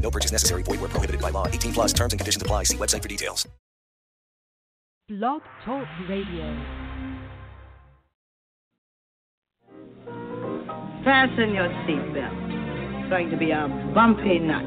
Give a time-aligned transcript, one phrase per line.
[0.00, 0.62] No purchase necessary.
[0.64, 1.46] Void where prohibited by law.
[1.46, 2.64] 18 plus terms and conditions apply.
[2.64, 3.46] See website for details.
[5.08, 6.46] Blog Talk Radio.
[11.04, 13.00] Fasten your seatbelt.
[13.00, 14.66] It's going to be a bumpy night.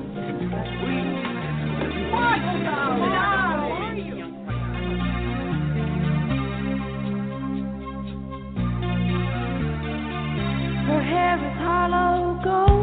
[10.88, 12.83] Her hair is hollow gold,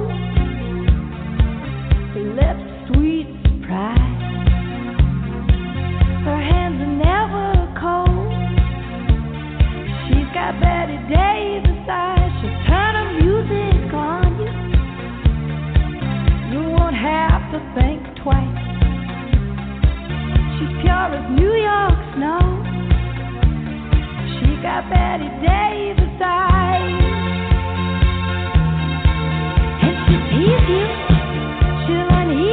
[25.41, 27.01] Davis eyes.
[29.83, 31.20] And she let you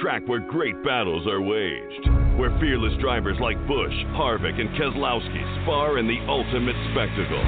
[0.00, 5.98] track where great battles are waged, where fearless drivers like Busch, Harvick, and Keselowski spar
[5.98, 7.44] in the ultimate spectacle.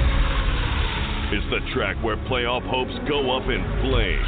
[1.33, 4.27] It's the track where playoff hopes go up in flames.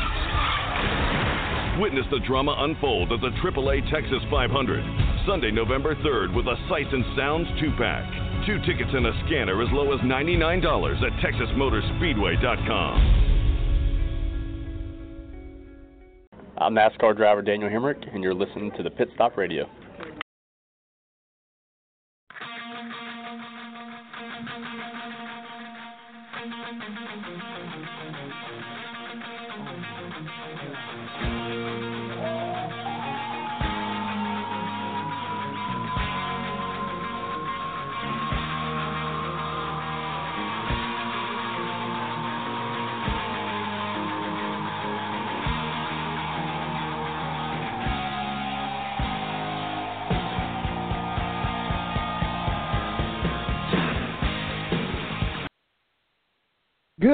[1.79, 4.83] Witness the drama unfold at the AAA Texas 500,
[5.27, 8.09] Sunday, November 3rd, with a Sights and Sounds two pack.
[8.47, 13.24] Two tickets and a scanner as low as $99 at TexasMotorspeedway.com.
[16.57, 19.69] I'm NASCAR driver Daniel Hemric, and you're listening to the Pit Stop Radio.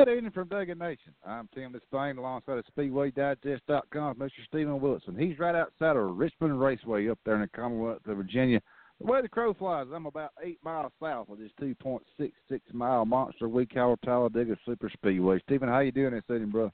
[0.03, 1.13] Good evening from Duggan Nation.
[1.23, 4.31] I'm Tim Disspain alongside of SpeedwayDigest.com, Mr.
[4.47, 5.15] Steven Wilson.
[5.15, 8.59] He's right outside of Richmond Raceway up there in the Commonwealth of Virginia.
[8.99, 12.31] The way the crow flies, I'm about eight miles south of this 2.66
[12.73, 15.39] mile monster we call Talladega Super Speedway.
[15.41, 16.71] Steven, how you doing this evening, brother?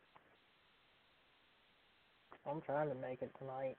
[2.49, 3.75] I'm trying to make it tonight.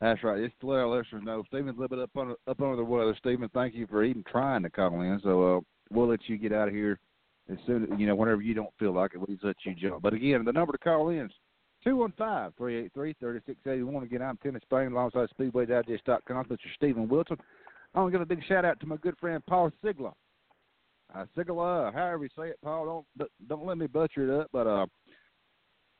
[0.00, 0.42] That's right.
[0.42, 2.82] Just to let our listeners know, Steven's a little bit up under up under the
[2.82, 3.14] weather.
[3.20, 5.20] Steven, thank you for even trying to call in.
[5.22, 5.60] So uh,
[5.92, 6.98] we'll let you get out of here
[7.50, 9.18] as soon as you know whenever you don't feel like it.
[9.18, 10.02] We'll let you jump.
[10.02, 11.32] But again, the number to call in is
[11.84, 14.02] two one five three eight three thirty six eighty one.
[14.02, 16.44] Again, I'm Tim Disspain alongside SpeedwayDigest.com.
[16.44, 16.58] Mr.
[16.76, 17.36] Steven Wilson.
[17.94, 20.12] I want to give a big shout out to my good friend Paul Sigler.
[21.14, 23.04] Uh, Sigler, however you say it, Paul.
[23.18, 24.86] Don't don't let me butcher it up, but uh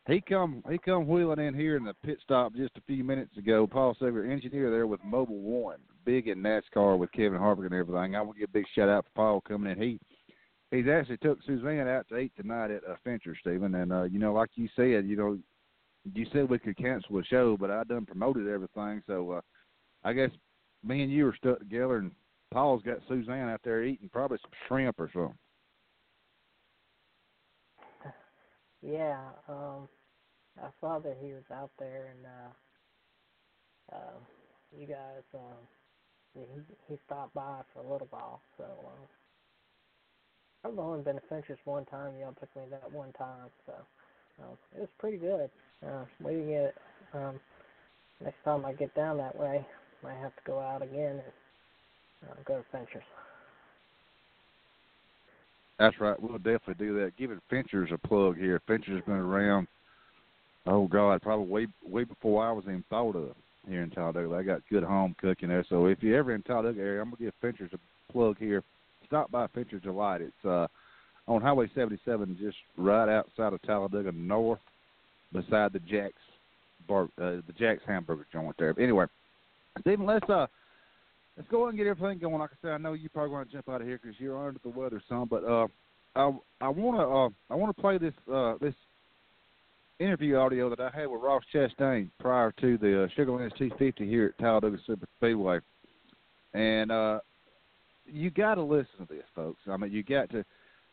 [0.09, 3.37] he come he come wheeling in here in the pit stop just a few minutes
[3.37, 3.67] ago.
[3.67, 8.17] Paul Sever, engineer there with Mobil 1, big in NASCAR with Kevin Harvick and everything.
[8.17, 9.81] I want to give a big shout out for Paul coming in.
[9.81, 10.01] He
[10.73, 13.77] he's actually took Suzanne out to eat tonight at uh, Fincher, Steven.
[13.77, 15.39] And uh, you know, like you said, you know,
[16.15, 19.03] you said we could cancel the show, but I done promoted everything.
[19.07, 19.41] So uh,
[20.03, 20.31] I guess
[20.85, 22.11] me and you are stuck together, and
[22.53, 25.39] Paul's got Suzanne out there eating probably some shrimp or something.
[28.83, 29.19] Yeah,
[29.49, 29.89] um,
[30.63, 34.19] I saw that he was out there, and uh, uh,
[34.79, 35.59] you guys, um,
[36.35, 36.43] he
[36.89, 38.41] he stopped by for a little while.
[38.59, 39.25] So uh,
[40.69, 42.15] I've only been to Finchers one time.
[42.21, 43.75] Y'all took me that one time, so
[44.43, 45.51] uh, it was pretty good.
[45.87, 46.75] Uh, we can get
[47.15, 47.41] um,
[48.25, 49.67] next time I get down that way,
[50.03, 53.03] I might have to go out again and uh, go to Finchers.
[55.79, 56.21] That's right.
[56.21, 57.17] We'll definitely do that.
[57.17, 58.61] Give it Finchers a plug here.
[58.69, 59.67] Finchers been around.
[60.67, 63.35] Oh God, probably way way before I was even thought of
[63.69, 64.29] here in Talladega.
[64.29, 65.65] They got good home cooking there.
[65.69, 68.63] So if you're ever in Talladega area, I'm gonna give Finchers a plug here.
[69.07, 70.21] Stop by Finchers Delight.
[70.21, 70.69] It's uh
[71.29, 74.59] on Highway 77, just right outside of Talladega North,
[75.33, 76.15] beside the Jack's
[76.89, 78.75] bar, uh, the Jack's hamburger joint there.
[78.75, 79.07] But anyway,
[79.81, 80.47] Steven, let's uh
[81.37, 82.39] let's go ahead and get everything going.
[82.39, 84.47] Like I said, I know you probably want to jump out of here because you're
[84.47, 85.67] under the weather some, but uh,
[86.15, 88.75] I I want to uh, I want to play this uh, this
[89.99, 94.35] interview audio that I had with Ross Chastain prior to the uh, Sugarlands 250 here
[94.37, 95.61] at Talladega Super Speedway,
[96.55, 97.21] and uh,
[98.07, 99.61] you got to listen to this, folks.
[99.69, 100.45] I mean, you got to.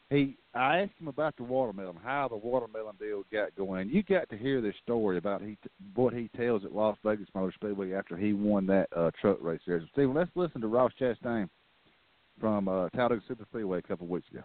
[0.09, 3.89] He, I asked him about the watermelon, how the watermelon deal got going.
[3.89, 5.55] You got to hear this story about he
[5.93, 9.61] what he tells at Las Vegas Motor Speedway after he won that uh, truck race
[9.67, 9.81] there.
[9.91, 11.47] Steven, let's listen to Ross Chastain
[12.39, 14.41] from uh, Talladega Super Speedway a couple of weeks ago.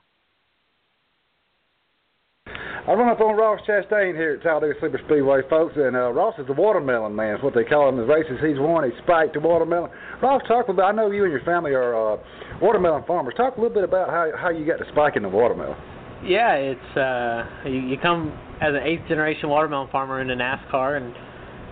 [2.86, 6.34] I run up on Ross Chastain here at Talladega Super Speedway, folks, and uh, Ross
[6.38, 7.36] is the watermelon man.
[7.36, 8.84] Is what they call him in the races he's won.
[8.84, 9.90] He spiked the watermelon.
[10.20, 10.84] Ross, talk about.
[10.84, 12.18] I know you and your family are uh,
[12.60, 13.32] watermelon farmers.
[13.38, 15.78] Talk a little bit about how how you got to spiking the watermelon.
[16.26, 21.14] Yeah, it's uh, you, you come as an eighth generation watermelon farmer into NASCAR, and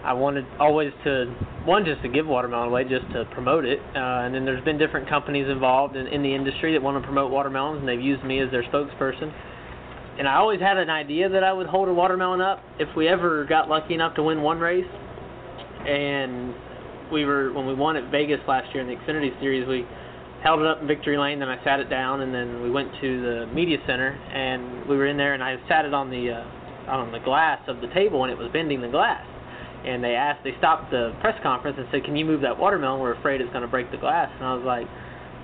[0.07, 1.27] I wanted always to
[1.67, 3.81] one just to give watermelon away, just to promote it.
[3.95, 7.05] Uh, and then there's been different companies involved in, in the industry that want to
[7.07, 9.31] promote watermelons, and they've used me as their spokesperson
[10.19, 13.09] and I always had an idea that I would hold a watermelon up if we
[13.09, 14.87] ever got lucky enough to win one race.
[15.87, 16.55] And
[17.11, 19.87] we were when we won at Vegas last year in the Xfinity Series, we
[20.43, 21.39] held it up in victory lane.
[21.39, 24.97] Then I sat it down, and then we went to the media center, and we
[24.97, 27.89] were in there, and I sat it on the uh, on the glass of the
[27.89, 29.25] table, and it was bending the glass.
[29.85, 33.01] And they asked, they stopped the press conference and said, "Can you move that watermelon?
[33.01, 34.87] We're afraid it's going to break the glass." And I was like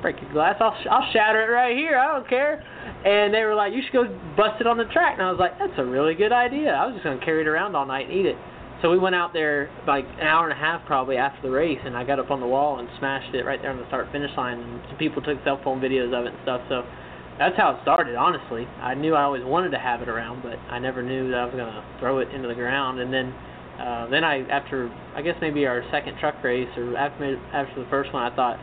[0.02, 0.56] break your glass.
[0.60, 1.98] I'll I'll shatter it right here.
[1.98, 2.62] I don't care.
[3.04, 4.04] And they were like, you should go
[4.36, 5.18] bust it on the track.
[5.18, 6.70] And I was like, that's a really good idea.
[6.70, 8.36] I was just gonna carry it around all night and eat it.
[8.80, 11.80] So we went out there like an hour and a half probably after the race,
[11.84, 14.06] and I got up on the wall and smashed it right there on the start
[14.12, 14.58] finish line.
[14.58, 16.62] And some people took cell phone videos of it and stuff.
[16.68, 16.86] So
[17.38, 18.14] that's how it started.
[18.14, 21.38] Honestly, I knew I always wanted to have it around, but I never knew that
[21.38, 23.00] I was gonna throw it into the ground.
[23.00, 23.34] And then
[23.78, 27.90] uh, then I after I guess maybe our second truck race or after after the
[27.90, 28.58] first one, I thought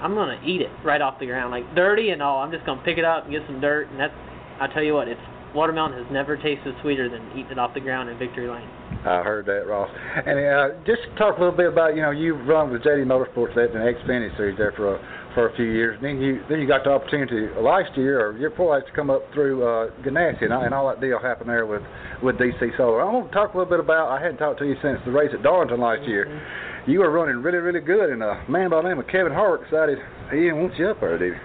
[0.00, 2.40] I'm gonna eat it right off the ground, like dirty and all.
[2.42, 4.14] I'm just gonna pick it up and get some dirt, and that's.
[4.60, 5.20] I tell you what, it's
[5.54, 8.68] watermelon has never tasted sweeter than eating it off the ground in Victory Lane.
[9.04, 9.90] I heard that, Ross.
[10.26, 13.56] And uh, just talk a little bit about you know you run with JD Motorsports
[13.56, 15.96] at the Xfinity Series there for a for a few years.
[15.96, 18.92] And then you then you got the opportunity last year or year before last to
[18.92, 21.82] come up through uh, Ganassi and, and all that deal happened there with
[22.22, 23.02] with DC Solar.
[23.02, 24.08] I want to talk a little bit about.
[24.08, 26.10] I hadn't talked to you since the race at Darlington last mm-hmm.
[26.10, 26.42] year
[26.88, 29.64] you were running really, really good, and a man by the name of Kevin Harvick
[29.64, 29.98] decided
[30.32, 31.40] he didn't want you up there, did he?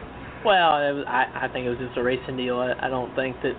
[0.46, 2.60] Well, it was, I, I think it was just a racing deal.
[2.60, 3.56] I, I don't think that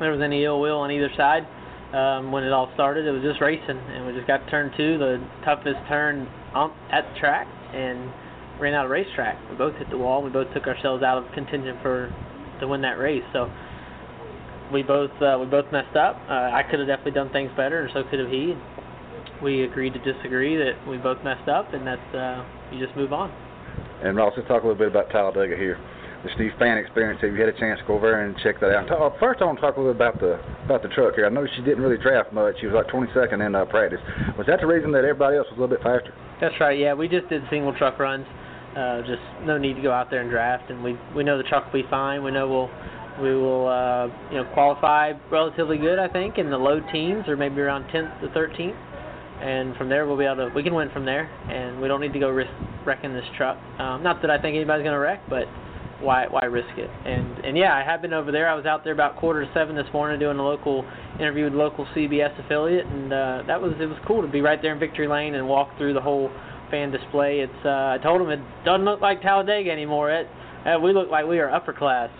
[0.00, 1.48] there was any ill will on either side.
[1.96, 4.70] Um, when it all started, it was just racing, and we just got to turn
[4.76, 8.12] two, the toughest turn um, at the track, and
[8.60, 9.40] ran out of racetrack.
[9.48, 10.22] We both hit the wall.
[10.22, 12.12] We both took ourselves out of contention for
[12.60, 13.24] to win that race.
[13.32, 13.50] So
[14.70, 16.20] we both uh, we both messed up.
[16.28, 18.52] Uh, I could have definitely done things better, and so could have he.
[19.42, 23.12] We agreed to disagree that we both messed up, and that's uh, you just move
[23.12, 23.30] on.
[24.02, 25.78] And Ross, let's talk a little bit about Talladega here.
[26.24, 27.20] the Steve fan experience.
[27.22, 28.90] Have you had a chance to go over there and check that out?
[28.90, 31.26] Uh, first, I want to talk a little bit about the about the truck here.
[31.26, 32.56] I noticed she didn't really draft much.
[32.60, 34.00] She was like 22nd in uh, practice.
[34.36, 36.12] Was that the reason that everybody else was a little bit faster?
[36.40, 36.78] That's right.
[36.78, 38.26] Yeah, we just did single truck runs.
[38.76, 41.44] Uh, just no need to go out there and draft, and we we know the
[41.44, 42.22] truck will be fine.
[42.22, 42.70] We know we'll
[43.22, 47.36] we will uh, you know qualify relatively good, I think, in the low teens or
[47.36, 48.78] maybe around 10th to 13th,
[49.40, 52.00] and from there we'll be able to we can win from there, and we don't
[52.00, 52.50] need to go risk
[52.84, 53.56] wrecking this truck.
[53.78, 55.46] Um, not that I think anybody's going to wreck, but
[56.00, 56.90] why why risk it?
[57.04, 58.48] And and yeah, I have been over there.
[58.48, 60.84] I was out there about quarter to seven this morning doing a local
[61.18, 64.60] interview with local CBS affiliate, and uh, that was it was cool to be right
[64.62, 66.30] there in Victory Lane and walk through the whole
[66.70, 67.40] fan display.
[67.40, 70.10] It's uh, I told them it doesn't look like Talladega anymore.
[70.10, 70.28] It
[70.66, 72.10] uh, we look like we are upper class.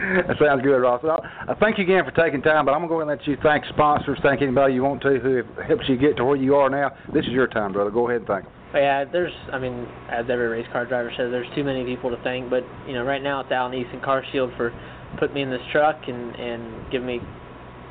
[0.00, 1.02] That sounds good, Ross.
[1.02, 3.26] Well, I thank you again for taking time, but I'm going to go and let
[3.26, 6.54] you thank sponsors, thank anybody you want to who helped you get to where you
[6.56, 6.92] are now.
[7.12, 7.90] This is your time, brother.
[7.90, 8.52] Go ahead and thank them.
[8.74, 12.22] Yeah, there's, I mean, as every race car driver says, there's too many people to
[12.22, 12.48] thank.
[12.48, 14.72] But you know, right now it's Al Neese and CarShield for
[15.18, 17.20] putting me in this truck and and giving me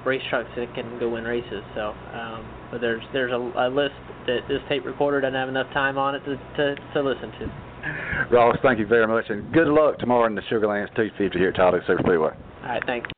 [0.06, 1.64] race trucks that can go win races.
[1.76, 5.72] So, um, but there's there's a, a list that this tape recorder doesn't have enough
[5.74, 7.69] time on it to to, to listen to.
[8.32, 11.56] Ross, thank you very much, and good luck tomorrow in the Sugarlands 250 here at
[11.56, 12.32] Talladega Super Speedway.
[12.64, 13.10] All right, thanks.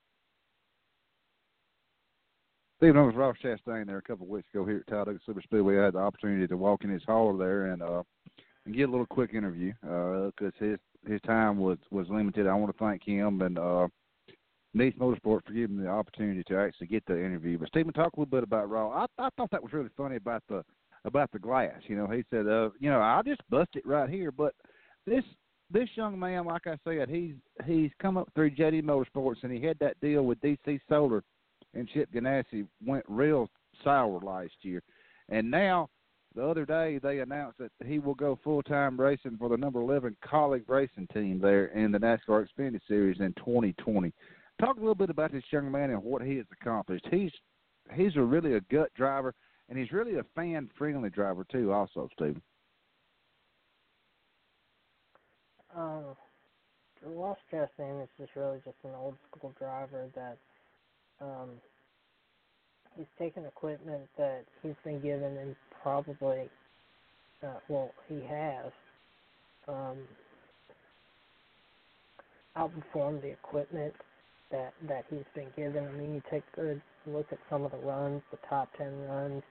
[2.78, 5.42] Steven, I was Ross Chastain there a couple of weeks ago here at Talladega Super
[5.42, 5.80] Speedway.
[5.80, 8.04] I had the opportunity to walk in his hall there and uh,
[8.66, 12.48] and get a little quick interview because uh, his his time was was limited.
[12.48, 13.88] I want to thank him and uh,
[14.74, 17.58] Niece Motorsport for giving me the opportunity to actually get the interview.
[17.58, 18.90] But Steven, talk a little bit about Raw.
[18.90, 20.64] I I thought that was really funny about the
[21.06, 21.80] about the glass.
[21.88, 24.54] You know, he said, uh, you know, I'll just bust it right here, but
[25.06, 25.24] this
[25.72, 29.62] this young man, like I said, he's he's come up through JD Motorsports and he
[29.64, 31.24] had that deal with DC Solar
[31.74, 33.48] and Chip Ganassi went real
[33.84, 34.82] sour last year.
[35.30, 35.90] And now,
[36.36, 39.82] the other day, they announced that he will go full time racing for the number
[39.82, 44.14] 11 Kaulig racing team there in the NASCAR Xfinity Series in 2020.
[44.60, 47.06] Talk a little bit about this young man and what he has accomplished.
[47.10, 47.32] He's
[47.96, 49.34] he's a really a gut driver,
[49.72, 51.72] and he's really a fan friendly driver too.
[51.72, 52.42] Also, Steven.
[55.76, 56.04] Um,
[57.06, 60.38] Ross Chastain is just really just an old school driver that
[61.22, 61.52] um,
[62.98, 66.50] he's taken equipment that he's been given and probably,
[67.42, 68.74] uh, well, he has
[69.70, 70.00] um,
[72.58, 73.94] outperformed the equipment
[74.52, 75.88] that that he's been given.
[75.88, 76.76] I mean, you take a
[77.10, 79.44] look at some of the runs, the top ten runs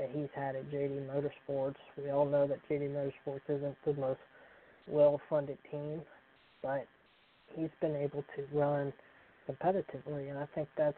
[0.00, 1.76] that he's had at JD Motorsports.
[2.02, 4.20] We all know that JD Motorsports isn't the most
[4.88, 6.00] well-funded team,
[6.62, 6.86] but
[7.54, 8.92] he's been able to run
[9.48, 10.96] competitively, and I think that's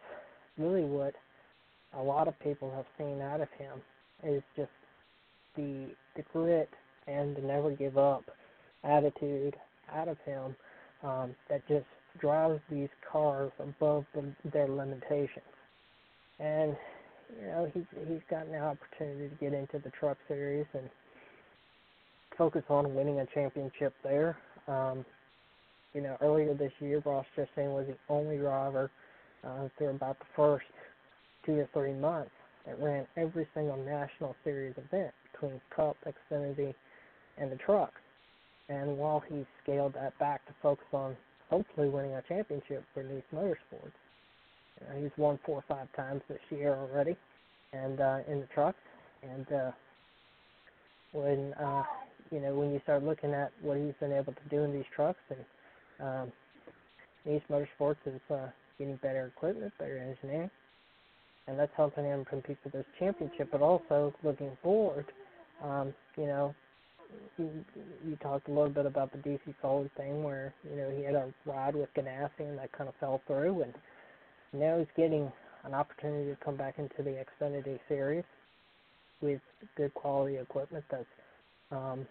[0.56, 1.14] really what
[1.98, 3.80] a lot of people have seen out of him
[4.24, 4.70] is just
[5.56, 6.70] the the grit
[7.08, 8.24] and the never give up
[8.84, 9.56] attitude
[9.92, 10.54] out of him
[11.02, 11.86] um, that just
[12.20, 15.44] drives these cars above the, their limitations.
[16.38, 16.76] And
[17.40, 20.88] you know he's he's gotten the opportunity to get into the truck series and
[22.36, 24.36] focus on winning a championship there.
[24.68, 25.04] Um,
[25.94, 28.90] you know, earlier this year, Ross Chastain was the only driver
[29.44, 30.64] uh, through about the first
[31.44, 32.30] two or three months
[32.66, 36.74] that ran every single national series event between Cup, Xfinity,
[37.38, 38.00] and the trucks.
[38.68, 41.16] And while he scaled that back to focus on
[41.50, 43.92] hopefully winning a championship for Niece Motorsports,
[45.00, 47.16] he's won four or five times this year already,
[47.72, 48.78] and uh, in the trucks.
[49.22, 49.70] And uh,
[51.12, 51.82] when uh,
[52.30, 54.84] you know when you start looking at what he's been able to do in these
[54.94, 56.32] trucks, and um,
[57.24, 58.48] Niece Motorsports is uh,
[58.78, 60.50] getting better equipment, better engineering,
[61.46, 63.48] and that's helping him compete for this championship.
[63.52, 65.06] But also looking forward,
[65.62, 66.54] um, you know,
[67.38, 67.50] you,
[68.06, 71.14] you talked a little bit about the DC Solar thing, where you know he had
[71.14, 73.74] a ride with Ganassi and that kind of fell through, and
[74.52, 75.30] now he's getting
[75.64, 78.24] an opportunity to come back into the Xfinity series
[79.20, 79.40] with
[79.76, 81.04] good quality equipment that's
[81.70, 82.06] um,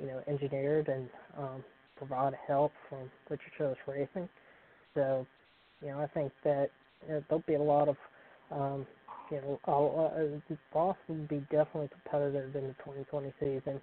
[0.00, 1.64] you know engineered and um,
[1.96, 4.28] provide help from Richard Childress Racing.
[4.94, 5.26] So,
[5.82, 6.70] you know, I think that
[7.06, 7.96] you know, there'll be a lot of,
[8.50, 8.86] um,
[9.30, 13.80] you know, uh, Ross will be definitely competitive in the 2020 season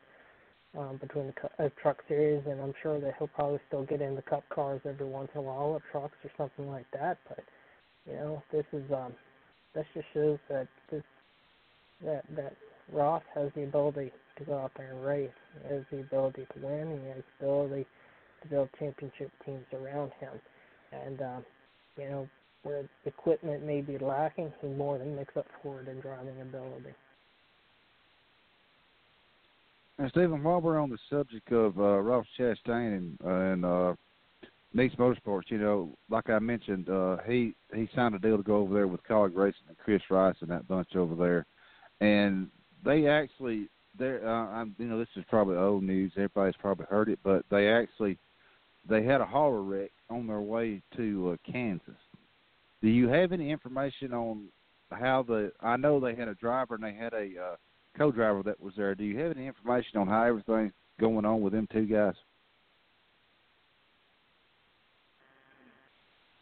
[0.77, 4.15] um, between the uh, truck series, and I'm sure that he'll probably still get in
[4.15, 7.17] the Cup cars every once in a while, or trucks or something like that.
[7.27, 7.43] But
[8.07, 9.13] you know, this is um,
[9.73, 11.03] this just shows that this
[12.03, 12.55] that that
[12.91, 15.29] Ross has the ability to go out there and race.
[15.61, 16.99] He has the ability to win.
[17.01, 17.85] He has the ability
[18.41, 20.39] to build championship teams around him.
[20.91, 21.39] and uh,
[21.97, 22.29] you know
[22.63, 26.93] where equipment may be lacking, he more than makes up for it in driving ability.
[29.99, 33.93] And Steven, while we're on the subject of uh, Ross Chastain and, uh, and uh,
[34.73, 38.57] Niece Motorsports, you know, like I mentioned, uh, he he signed a deal to go
[38.57, 41.45] over there with Kaulig Racing and Chris Rice and that bunch over there,
[42.01, 42.49] and
[42.83, 46.11] they actually, they're, uh, I'm, you know, this is probably old news.
[46.15, 48.17] Everybody's probably heard it, but they actually,
[48.89, 51.93] they had a hauler wreck on their way to uh, Kansas.
[52.81, 54.47] Do you have any information on
[54.91, 55.51] how the?
[55.61, 57.55] I know they had a driver and they had a uh,
[57.97, 58.95] co-driver that was there.
[58.95, 62.15] Do you have any information on how everything's going on with them two guys?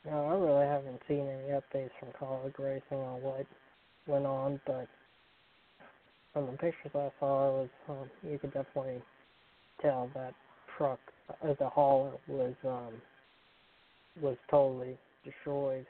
[0.06, 3.46] No, I really haven't seen any updates from Kaulig Racing on what
[4.08, 4.88] went on, but
[6.34, 9.02] from the pictures I saw, it was um, you could definitely
[9.82, 10.34] tell that
[10.78, 12.94] truck, uh, the hauler was um,
[14.22, 15.86] was totally destroyed,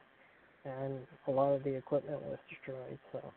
[0.65, 3.00] and a lot of the equipment was destroyed.
[3.12, 3.34] So,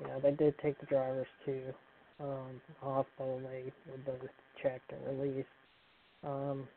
[0.00, 1.60] you know, they did take the drivers to
[2.20, 3.40] um, the hospital.
[3.44, 4.30] They were both
[4.62, 5.48] checked and released.
[6.24, 6.68] Um,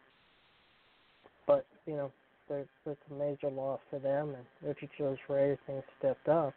[1.47, 2.11] but you know,
[2.53, 4.89] there, it's a major loss for them, and Richard
[5.29, 6.53] Racing stepped up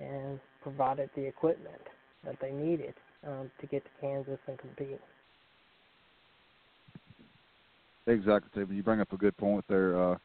[0.00, 1.82] and provided the equipment
[2.24, 2.94] that they needed
[3.26, 5.00] um, to get to Kansas and compete.
[8.06, 8.76] Exactly, Steven.
[8.76, 10.12] You bring up a good point there.
[10.12, 10.16] Uh,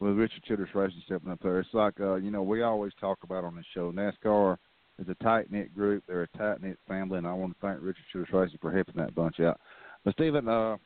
[0.00, 3.18] with Richard Childress Racing stepping up there, it's like uh, you know we always talk
[3.22, 3.92] about on the show.
[3.92, 4.56] NASCAR
[4.98, 6.04] is a tight knit group.
[6.06, 8.94] They're a tight knit family, and I want to thank Richard Childress Racing for helping
[8.96, 9.60] that bunch out.
[10.04, 10.76] But Steven, uh,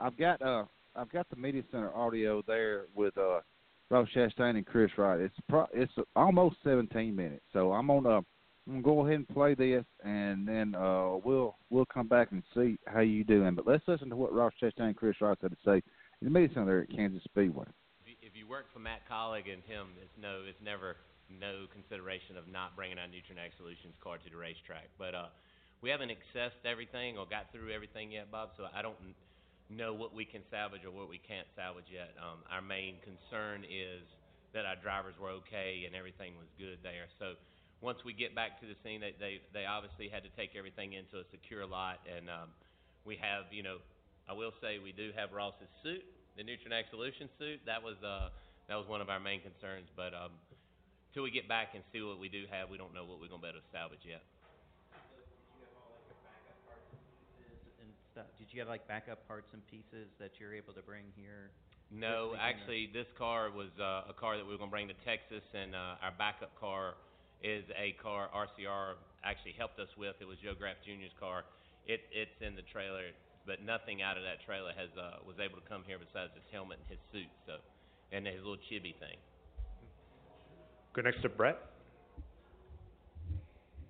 [0.00, 0.64] I've got uh,
[0.96, 3.40] I've got the media center audio there with uh,
[3.90, 5.20] Ross Chastain and Chris Rice.
[5.22, 8.24] It's pro- it's almost 17 minutes, so I'm gonna I'm
[8.66, 12.78] gonna go ahead and play this, and then uh, we'll we'll come back and see
[12.86, 13.54] how you doing.
[13.54, 15.82] But let's listen to what Ross Chastain and Chris Rice had to say
[16.20, 17.66] in the media center at Kansas Speedway.
[18.22, 20.96] If you work for Matt Kaulig and him, it's no, it's never
[21.28, 24.88] no consideration of not bringing our Nutrien Solutions car to the racetrack.
[24.98, 25.26] But uh,
[25.82, 28.50] we haven't accessed everything or got through everything yet, Bob.
[28.56, 28.96] So I don't
[29.68, 32.14] know what we can salvage or what we can't salvage yet.
[32.22, 34.06] Um, our main concern is
[34.54, 37.10] that our drivers were okay and everything was good there.
[37.18, 37.34] So
[37.82, 40.94] once we get back to the scene, they they, they obviously had to take everything
[40.94, 42.48] into a secure lot, and um,
[43.04, 43.78] we have you know,
[44.28, 46.02] I will say we do have Ross's suit,
[46.36, 47.60] the Nutrien Solution suit.
[47.66, 48.30] That was uh
[48.68, 50.34] that was one of our main concerns, but um,
[51.14, 53.30] till we get back and see what we do have, we don't know what we're
[53.30, 54.22] gonna be able to salvage yet.
[58.56, 61.52] You have like backup parts and pieces that you're able to bring here?
[61.92, 64.98] No, actually, this car was uh, a car that we were going to bring to
[65.04, 66.96] Texas, and uh, our backup car
[67.44, 70.16] is a car RCR actually helped us with.
[70.18, 71.44] It was Joe Graf Jr.'s car.
[71.84, 73.12] It it's in the trailer,
[73.44, 76.48] but nothing out of that trailer has uh, was able to come here besides his
[76.48, 77.60] helmet and his suit, so
[78.10, 79.20] and his little chibi thing.
[80.96, 81.60] Go next to Brett.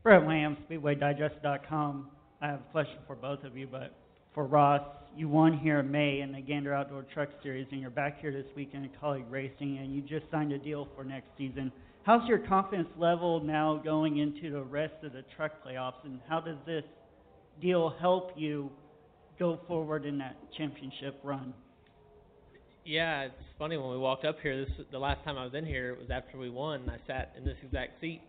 [0.02, 2.10] Brett Lamb, SpeedwayDigest.com.
[2.42, 3.94] I have a question for both of you, but
[4.36, 4.82] for Ross.
[5.16, 8.30] You won here in May in the Gander Outdoor Truck Series, and you're back here
[8.30, 11.72] this weekend at Kaulig Racing, and you just signed a deal for next season.
[12.02, 16.40] How's your confidence level now going into the rest of the truck playoffs, and how
[16.40, 16.84] does this
[17.62, 18.70] deal help you
[19.38, 21.54] go forward in that championship run?
[22.84, 24.66] Yeah, it's funny when we walked up here.
[24.66, 25.92] This the last time I was in here.
[25.92, 26.90] It was after we won.
[26.90, 28.20] I sat in this exact seat,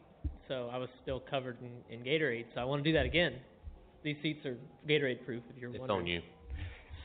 [0.47, 2.45] so I was still covered in, in Gatorade.
[2.55, 3.33] So I want to do that again
[4.03, 4.57] these seats are
[4.87, 5.43] Gatorade proof.
[5.49, 6.07] If you're it's wondering.
[6.07, 6.23] It's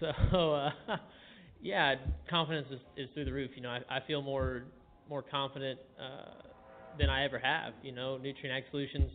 [0.00, 0.18] on you.
[0.30, 0.70] So uh,
[1.62, 1.94] yeah,
[2.28, 3.50] confidence is, is through the roof.
[3.54, 4.64] You know, I, I feel more
[5.08, 6.48] more confident uh,
[6.98, 7.74] than I ever have.
[7.82, 9.10] You know, Nutrien Ag Solutions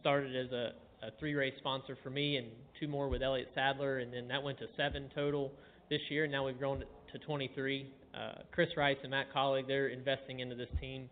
[0.00, 0.72] started as a,
[1.06, 2.48] a three race sponsor for me, and
[2.80, 5.52] two more with Elliott Sadler, and then that went to seven total
[5.90, 6.26] this year.
[6.26, 6.80] Now we've grown
[7.12, 7.86] to 23.
[8.14, 11.08] Uh, Chris Rice and Matt Kaulig, they're investing into this team.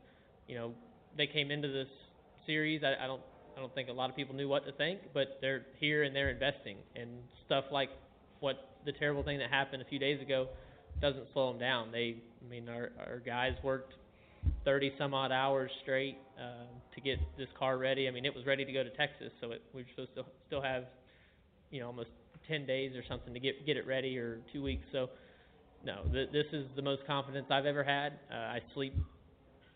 [0.49, 0.73] You know,
[1.17, 1.89] they came into this
[2.47, 2.83] series.
[2.85, 3.23] I, I don't
[3.57, 6.15] I don't think a lot of people knew what to think, but they're here and
[6.15, 6.77] they're investing.
[6.97, 7.11] And
[7.47, 7.91] stuff like
[8.41, 10.49] what the terrible thing that happened a few days ago
[11.01, 11.93] doesn't slow them down.
[11.93, 13.95] They, I mean, our our guys worked
[14.65, 18.09] 30 some odd hours straight uh, to get this car ready.
[18.09, 20.25] I mean, it was ready to go to Texas, so it, we were supposed to
[20.47, 20.85] still have,
[21.71, 22.11] you know, almost
[22.49, 24.85] 10 days or something to get get it ready, or two weeks.
[24.93, 25.11] So,
[25.85, 28.15] no, th- this is the most confidence I've ever had.
[28.31, 28.95] Uh, I sleep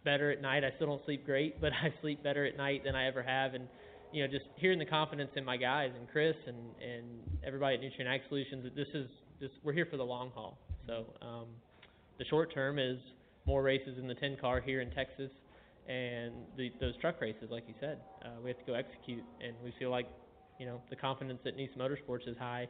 [0.06, 0.64] better at night.
[0.64, 3.52] I still don't sleep great, but I sleep better at night than I ever have.
[3.52, 3.68] And
[4.12, 7.04] you know, just hearing the confidence in my guys and Chris and and
[7.46, 10.58] everybody at Nutrien Ag Solutions that this is just we're here for the long haul.
[10.86, 11.46] So um,
[12.18, 12.96] the short term is
[13.44, 15.30] more races in the 10 car here in Texas,
[15.88, 19.54] and the, those truck races, like you said, uh, we have to go execute, and
[19.62, 20.08] we feel like
[20.58, 22.68] you know the confidence at Niece Motorsports is high.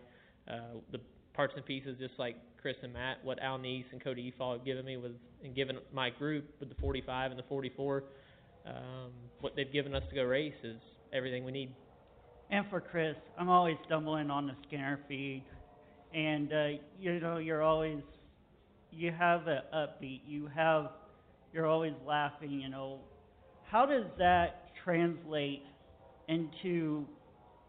[0.49, 1.01] Uh, the
[1.35, 4.64] parts and pieces, just like Chris and Matt, what Al Neese and Cody Efaw have
[4.64, 5.12] given me with
[5.44, 8.02] and given my group with the 45 and the 44.
[8.66, 8.74] Um,
[9.40, 10.74] what they've given us to go race is
[11.12, 11.72] everything we need.
[12.50, 15.44] And for Chris, I'm always stumbling on the Skinner feed,
[16.12, 16.66] and uh,
[16.98, 18.02] you know you're always
[18.90, 20.88] you have a upbeat, you have
[21.52, 22.50] you're always laughing.
[22.50, 22.98] You know,
[23.70, 25.62] how does that translate
[26.26, 27.07] into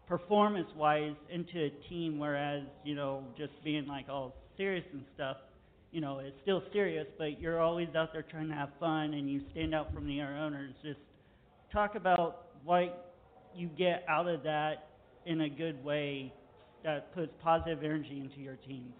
[0.08, 2.18] performance-wise into a team?
[2.18, 5.38] Whereas you know just being like all serious and stuff,
[5.90, 9.30] you know, it's still serious, but you're always out there trying to have fun, and
[9.30, 10.74] you stand out from the other owners.
[10.82, 10.98] Just
[11.72, 13.14] talk about what
[13.54, 14.88] you get out of that
[15.24, 16.32] in a good way
[16.84, 18.92] that puts positive energy into your teams.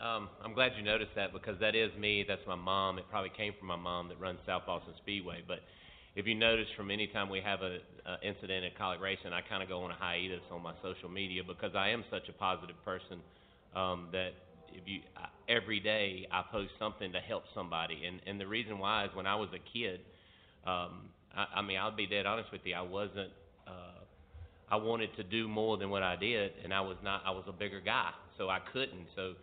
[0.00, 2.24] Um, I'm glad you noticed that because that is me.
[2.26, 2.98] That's my mom.
[2.98, 5.42] It probably came from my mom that runs South Boston Speedway.
[5.46, 5.60] But
[6.14, 9.42] if you notice, from any time we have a, a incident at Kaulig Racing, I
[9.42, 12.32] kind of go on a hiatus on my social media because I am such a
[12.32, 13.20] positive person
[13.76, 14.30] um, that
[14.74, 18.04] if you I, every day I post something to help somebody.
[18.06, 20.00] And and the reason why is when I was a kid,
[20.66, 23.30] um, I, I mean I'll be dead honest with you, I wasn't
[23.66, 24.00] uh,
[24.70, 27.22] I wanted to do more than what I did, and I was not.
[27.26, 29.06] I was a bigger guy, so I couldn't.
[29.16, 29.34] So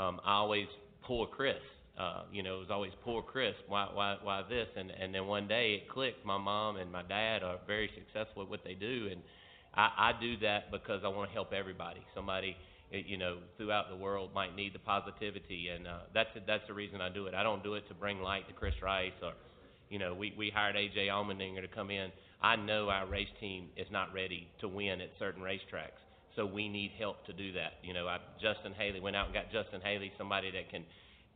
[0.00, 0.66] um, I always
[1.02, 1.56] poor Chris.
[1.98, 3.54] Uh, you know, it was always poor Chris.
[3.68, 4.68] Why, why, why this?
[4.76, 6.24] And and then one day it clicked.
[6.24, 9.22] My mom and my dad are very successful at what they do, and
[9.74, 12.00] I, I do that because I want to help everybody.
[12.14, 12.56] Somebody,
[12.90, 17.00] you know, throughout the world might need the positivity, and uh, that's that's the reason
[17.00, 17.34] I do it.
[17.34, 19.32] I don't do it to bring light to Chris Rice or,
[19.90, 22.10] you know, we we hired AJ Allmendinger to come in
[22.42, 26.00] I know our race team is not ready to win at certain racetracks,
[26.34, 27.74] so we need help to do that.
[27.82, 30.84] You know, I, Justin Haley went out and got Justin Haley, somebody that can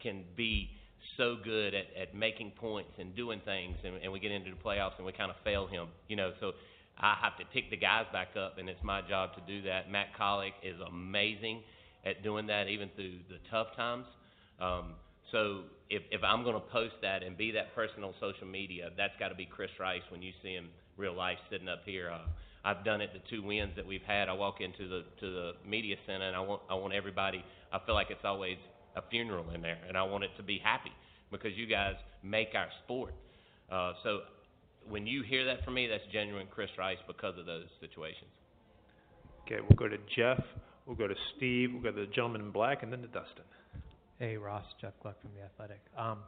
[0.03, 0.71] can be
[1.17, 4.57] so good at, at making points and doing things, and, and we get into the
[4.57, 5.89] playoffs and we kind of fail him.
[6.09, 6.53] You know, so
[7.01, 9.91] I have to pick the guys back up, and it's my job to do that.
[9.91, 11.63] Matt Kaulig is amazing
[12.05, 14.05] at doing that, even through the tough times.
[14.61, 14.93] Um,
[15.33, 18.91] so if if I'm going to post that and be that person on social media,
[18.97, 22.11] that's got to be Chris Rice when you see him real life sitting up here.
[22.11, 22.29] Uh,
[22.65, 24.29] I've done it the two wins that we've had.
[24.29, 27.43] I walk into the to the media center and I want I want everybody.
[27.73, 28.59] I feel like it's always
[28.97, 30.93] a funeral in there, and I want it to be happy
[31.31, 33.15] because you guys make our sport.
[33.71, 34.21] Uh, so
[34.89, 38.31] when you hear that from me, that's genuine Chris Rice because of those situations.
[39.47, 40.43] Okay, we'll go to Jeff.
[40.87, 41.71] We'll go to Steve.
[41.73, 43.45] We'll go to the gentleman in black, and then to Dustin.
[44.19, 44.65] Hey, Ross.
[44.81, 45.81] Jeff Gluck from the Athletic.
[45.97, 46.19] Um,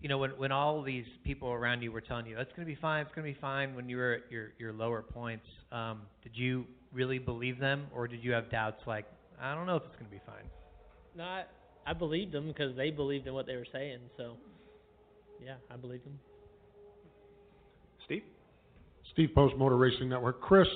[0.00, 2.72] you know, when when all these people around you were telling you it's going to
[2.72, 5.46] be fine, it's going to be fine, when you were at your your lower points,
[5.72, 9.04] um, did you really believe them, or did you have doubts like,
[9.40, 10.44] I don't know if it's going to be fine?
[11.16, 11.44] No, I,
[11.86, 13.98] I believed them because they believed in what they were saying.
[14.16, 14.34] So,
[15.44, 16.18] yeah, I believed them.
[19.18, 19.34] Steve.
[19.34, 20.40] Post Motor Racing Network.
[20.40, 20.68] Chris,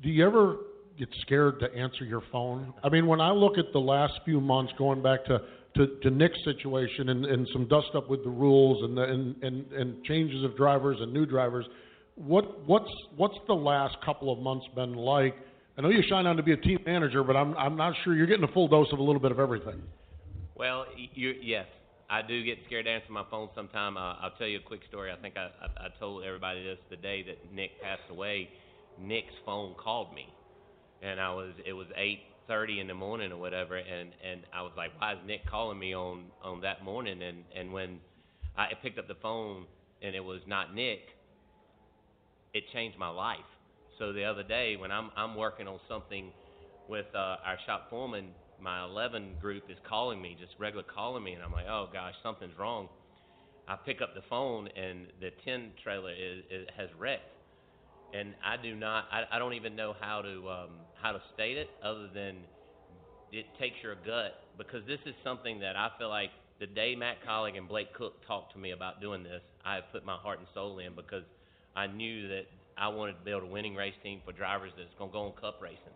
[0.00, 0.58] do you ever
[0.96, 2.72] get scared to answer your phone?
[2.84, 5.40] I mean, when I look at the last few months, going back to
[5.74, 9.42] to, to Nick's situation and, and some dust up with the rules and, the, and,
[9.42, 11.64] and, and changes of drivers and new drivers.
[12.16, 15.36] What, what's, what's the last couple of months been like?
[15.78, 18.16] I know you shine on to be a team manager, but I'm, I'm not sure
[18.16, 19.80] you're getting a full dose of a little bit of everything.
[20.56, 21.66] Well, you, yes,
[22.10, 23.96] I do get scared to answer my phone sometime.
[23.96, 25.12] Uh, I'll tell you a quick story.
[25.12, 28.48] I think I, I, I told everybody this the day that Nick passed away.
[29.00, 30.26] Nick's phone called me,
[31.02, 34.62] and I was it was eight thirty in the morning or whatever, and and I
[34.62, 37.22] was like, why is Nick calling me on on that morning?
[37.22, 38.00] And and when
[38.56, 39.66] I picked up the phone
[40.02, 41.00] and it was not Nick,
[42.52, 43.38] it changed my life.
[44.00, 46.32] So the other day when I'm I'm working on something
[46.88, 48.30] with uh, our shop foreman,
[48.62, 52.14] my 11 group is calling me, just regular calling me, and I'm like, oh gosh,
[52.22, 52.88] something's wrong.
[53.68, 57.30] I pick up the phone and the 10 trailer is, is has wrecked
[58.12, 59.04] and I do not.
[59.10, 60.70] I, I don't even know how to um,
[61.00, 62.36] how to state it other than
[63.32, 67.18] it takes your gut because this is something that I feel like the day Matt
[67.26, 70.48] Kaulig and Blake Cook talked to me about doing this, I put my heart and
[70.52, 71.24] soul in because
[71.76, 72.46] I knew that
[72.76, 75.32] I wanted to build a winning race team for drivers that's going to go on
[75.40, 75.94] cup racing,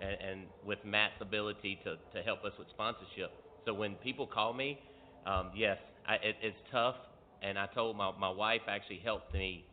[0.00, 3.32] and, and with Matt's ability to to help us with sponsorship.
[3.64, 4.80] So when people call me,
[5.26, 6.96] um, yes, I, it, it's tough,
[7.42, 9.64] and I told my my wife actually helped me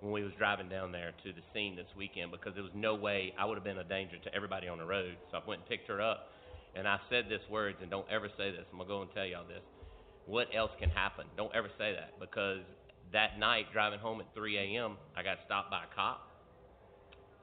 [0.00, 2.94] when we was driving down there to the scene this weekend because there was no
[2.94, 5.16] way I would have been a danger to everybody on the road.
[5.30, 6.32] So I went and picked her up,
[6.74, 8.64] and I said this words, and don't ever say this.
[8.72, 9.62] I'm gonna go and tell y'all this.
[10.26, 11.26] What else can happen?
[11.36, 12.60] Don't ever say that because
[13.12, 14.96] that night driving home at 3 a.m.
[15.16, 16.20] I got stopped by a cop,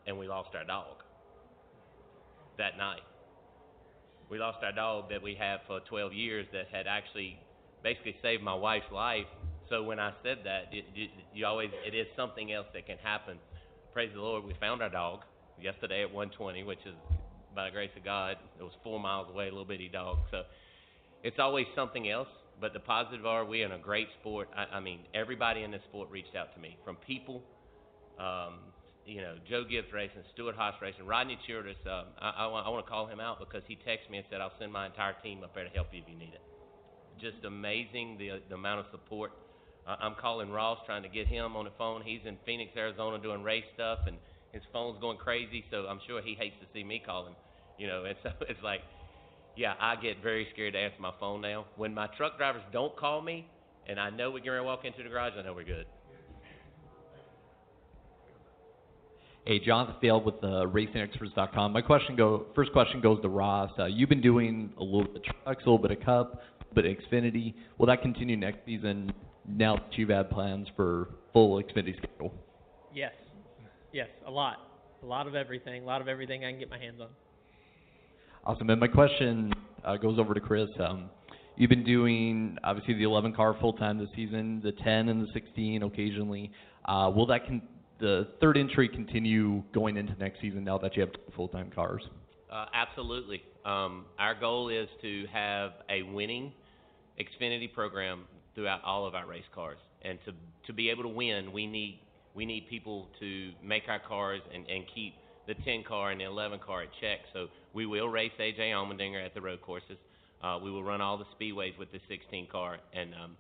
[0.06, 1.04] and we lost our dog.
[2.58, 3.02] That night,
[4.30, 7.40] we lost our dog that we had for 12 years that had actually
[7.84, 9.28] basically saved my wife's life
[9.70, 12.98] so when I said that, it, it, you always it is something else that can
[13.00, 13.38] happen.
[13.94, 15.22] Praise the Lord, we found our dog
[15.62, 16.94] yesterday at 1:20, which is
[17.56, 18.38] by the grace of God.
[18.60, 20.20] It was four miles away, a little bitty dog.
[20.32, 20.44] So
[21.24, 22.30] it's always something else.
[22.60, 24.50] But the positive are we in a great sport.
[24.56, 27.44] I, I mean, everybody in this sport reached out to me, from people,
[28.18, 28.60] um,
[29.08, 31.78] you know, Joe Gibbs Racing, Stewart-Haas Racing, Rodney Childress.
[31.88, 34.28] Um, I, I, want, I want to call him out because he texted me and
[34.30, 36.42] said, "I'll send my entire team up there to help you if you need it."
[37.20, 39.32] Just amazing the the amount of support.
[39.88, 42.02] Uh, I'm calling Ross trying to get him on the phone.
[42.04, 44.18] He's in Phoenix, Arizona, doing race stuff, and
[44.52, 45.64] his phone's going crazy.
[45.72, 47.36] So I'm sure he hates to see me call him.
[47.78, 48.82] You know, and so it's like,
[49.56, 51.66] yeah, I get very scared to answer my phone now.
[51.78, 53.48] When my truck drivers don't call me,
[53.88, 55.86] and I know we're going to walk into the garage, I know we're good.
[59.48, 61.72] Hey, Jonathan Field with uh, RacingExperts.com.
[61.72, 63.72] My question go first question goes to Ross.
[63.80, 66.76] Uh, you've been doing a little bit of trucks, a little bit of Cup, a
[66.76, 67.54] bit of Xfinity.
[67.78, 69.14] Will that continue next season?
[69.48, 72.34] Now that you've had plans for full Xfinity schedule.
[72.94, 73.14] Yes,
[73.94, 74.58] yes, a lot,
[75.02, 77.08] a lot of everything, a lot of everything I can get my hands on.
[78.44, 78.70] Awesome.
[78.70, 79.54] And my question
[79.86, 80.68] uh, goes over to Chris.
[80.78, 81.10] Um,
[81.56, 85.28] you've been doing obviously the 11 car full time this season, the 10 and the
[85.34, 86.52] 16 occasionally.
[86.84, 87.62] Uh, will that con-
[88.00, 92.04] the third entry continue going into next season now that you have full time cars?
[92.52, 93.42] Uh, absolutely.
[93.66, 96.54] Um, our goal is to have a winning
[97.20, 98.24] Xfinity program
[98.56, 100.34] throughout all of our race cars, and to
[100.68, 102.00] to be able to win, we need
[102.36, 105.16] we need people to make our cars and, and keep
[105.48, 107.20] the 10 car and the 11 car at check.
[107.34, 109.98] So we will race AJ Allmendinger at the road courses.
[110.44, 113.36] Uh, we will run all the speedways with the 16 car, and um,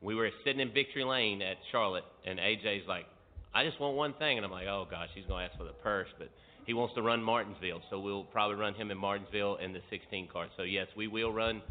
[0.00, 3.04] we were sitting in victory lane at Charlotte, and AJ's like,
[3.54, 5.72] I just want one thing, and I'm like, oh gosh, he's gonna ask for the
[5.72, 6.28] purse, but
[6.66, 10.28] he wants to run Martinsville, so we'll probably run him in Martinsville in the 16
[10.28, 10.48] car.
[10.56, 11.62] So yes, we will run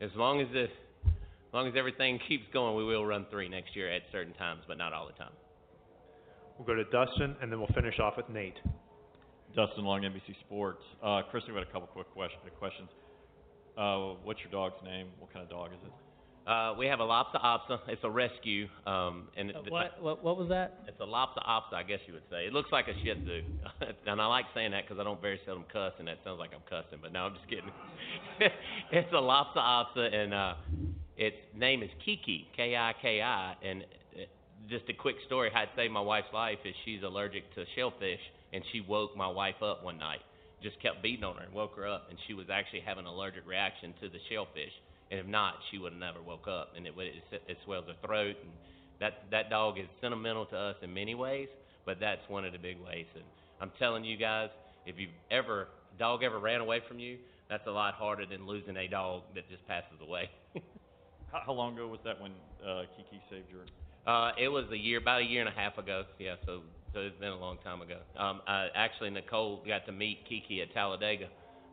[0.00, 3.74] as long as the as long as everything keeps going, we will run three next
[3.74, 5.32] year at certain times, but not all the time.
[6.58, 8.58] We'll go to Dustin, and then we'll finish off with Nate.
[9.54, 10.82] Dustin Long, NBC Sports.
[11.02, 12.88] Uh, Chris, we've got a couple quick question, questions.
[13.78, 15.06] Uh, what's your dog's name?
[15.20, 15.92] What kind of dog is it?
[16.48, 17.78] Uh, we have a Lhasa Apso.
[17.88, 18.68] It's a rescue.
[18.86, 20.80] Um, and Uh, what, what what was that?
[20.88, 22.46] It's a Lhasa Apso, I guess you would say.
[22.46, 23.42] It looks like a Shih Tzu,
[24.06, 26.50] and I like saying that because I don't very seldom cuss, and that sounds like
[26.54, 27.00] I'm cussing.
[27.02, 27.70] But no, I'm just kidding.
[28.92, 30.54] it's a Lhasa Apso, and uh,
[31.18, 33.54] its name is Kiki, K-I-K-I.
[33.62, 33.82] And
[34.16, 34.22] uh,
[34.70, 38.20] just a quick story: how it saved my wife's life is she's allergic to shellfish,
[38.54, 40.20] and she woke my wife up one night.
[40.62, 43.10] Just kept beating on her and woke her up, and she was actually having an
[43.10, 44.72] allergic reaction to the shellfish.
[45.10, 47.86] And if not, she would have never woke up, and it would- it, it swells
[47.86, 48.36] her throat.
[48.42, 48.52] And
[49.00, 51.48] that that dog is sentimental to us in many ways,
[51.86, 53.06] but that's one of the big ways.
[53.14, 53.24] And
[53.60, 54.50] I'm telling you guys,
[54.86, 55.68] if you've ever
[55.98, 57.18] dog ever ran away from you,
[57.48, 60.30] that's a lot harder than losing a dog that just passes away.
[61.32, 62.32] How, how long ago was that when
[62.66, 63.60] uh, Kiki saved your?
[64.06, 66.04] Uh, it was a year, about a year and a half ago.
[66.18, 66.62] Yeah, so
[66.94, 67.98] so it's been a long time ago.
[68.16, 71.28] Um, I, actually, Nicole got to meet Kiki at Talladega.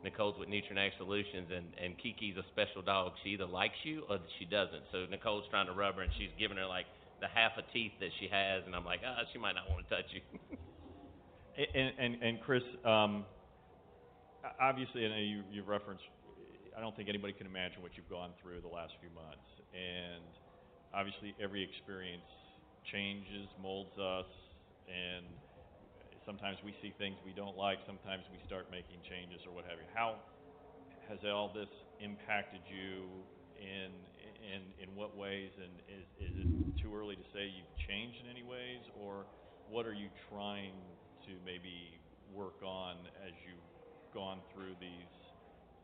[0.05, 3.13] Nicole's with Nutrien Solutions, and and Kiki's a special dog.
[3.23, 4.85] She either likes you or she doesn't.
[4.93, 6.85] So Nicole's trying to rub her, and she's giving her like
[7.19, 9.87] the half a teeth that she has, and I'm like, ah, she might not want
[9.87, 10.21] to touch you.
[11.55, 13.23] And and, and Chris, um,
[14.59, 16.03] obviously, I know you you referenced.
[16.75, 20.27] I don't think anybody can imagine what you've gone through the last few months, and
[20.93, 22.27] obviously, every experience
[22.91, 24.27] changes, molds us,
[24.91, 25.23] and
[26.25, 27.79] sometimes we see things we don't like.
[27.85, 29.87] Sometimes we start making changes or what have you.
[29.93, 30.17] How
[31.07, 33.23] has all this impacted you
[33.55, 33.93] in
[34.41, 35.51] in in what ways?
[35.61, 36.49] And is is it
[36.81, 39.25] too early to say you've changed in any ways, or
[39.69, 40.73] what are you trying
[41.25, 42.01] to maybe
[42.33, 43.69] work on as you've
[44.13, 45.13] gone through these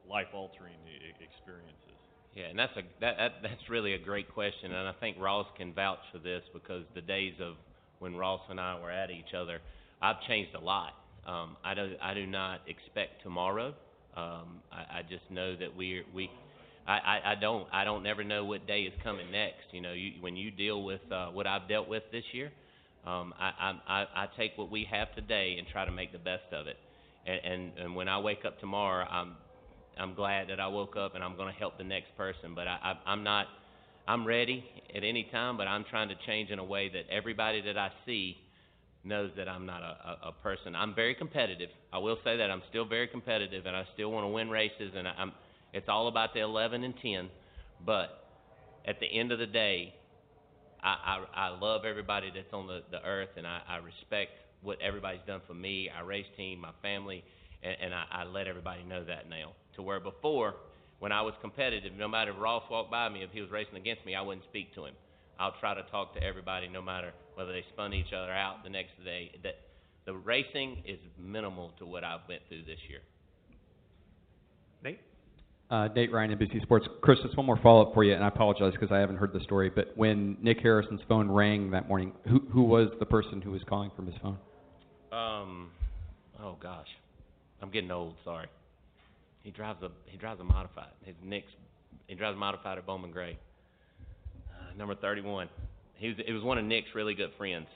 [0.07, 2.01] life-altering e- experiences?
[2.33, 5.47] Yeah, and that's a that, that that's really a great question, and I think Ross
[5.57, 7.55] can vouch for this because the days of
[7.99, 9.61] when Ross and I were at each other,
[10.01, 10.93] I've changed a lot.
[11.27, 13.73] Um, I do I do not expect tomorrow.
[14.17, 16.29] Um, I, I just know that we we.
[16.87, 19.71] I, I, I don't I don't never know what day is coming next.
[19.71, 22.51] You know, you, when you deal with uh, what I've dealt with this year,
[23.05, 26.51] um, I, I I take what we have today and try to make the best
[26.51, 26.77] of it.
[27.27, 29.35] And and, and when I wake up tomorrow, I'm
[29.99, 32.55] I'm glad that I woke up and I'm going to help the next person.
[32.55, 33.47] But I, I, I'm not.
[34.07, 37.61] I'm ready at any time, but I'm trying to change in a way that everybody
[37.61, 38.35] that I see
[39.03, 39.85] knows that I'm not a,
[40.25, 40.75] a, a person.
[40.75, 41.69] I'm very competitive.
[41.91, 44.93] I will say that I'm still very competitive, and I still want to win races.
[44.95, 45.31] And I'm.
[45.73, 47.29] It's all about the 11 and 10.
[47.85, 48.25] But
[48.85, 49.93] at the end of the day,
[50.83, 54.79] I, I, I love everybody that's on the, the earth, and I, I respect what
[54.81, 57.23] everybody's done for me, our race team, my family,
[57.63, 59.53] and, and I, I let everybody know that now.
[59.75, 60.55] To where before,
[60.99, 63.77] when I was competitive, no matter if Ross walked by me, if he was racing
[63.77, 64.93] against me, I wouldn't speak to him.
[65.41, 68.69] I'll try to talk to everybody, no matter whether they spun each other out the
[68.69, 69.31] next day.
[69.41, 69.55] That
[70.05, 72.99] the racing is minimal to what I've went through this year.
[74.83, 74.99] Nate?
[75.71, 76.85] Uh, Nate Ryan, NBC Sports.
[77.01, 79.39] Chris, just one more follow-up for you, and I apologize because I haven't heard the
[79.39, 79.71] story.
[79.71, 83.63] But when Nick Harrison's phone rang that morning, who who was the person who was
[83.67, 84.37] calling from his phone?
[85.11, 85.71] Um,
[86.39, 86.87] oh gosh,
[87.63, 88.13] I'm getting old.
[88.23, 88.47] Sorry.
[89.41, 90.91] He drives a he drives a modified.
[91.03, 91.51] His Nick's
[92.05, 93.39] he drives a modified at Bowman Gray.
[94.71, 95.49] Uh, number 31.
[95.95, 97.67] He was it was one of Nick's really good friends.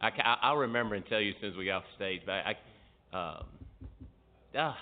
[0.00, 2.22] I I- I'll remember and tell you as soon as we get off stage.
[2.26, 2.56] But I,
[3.12, 3.44] I um,
[4.56, 4.76] ah,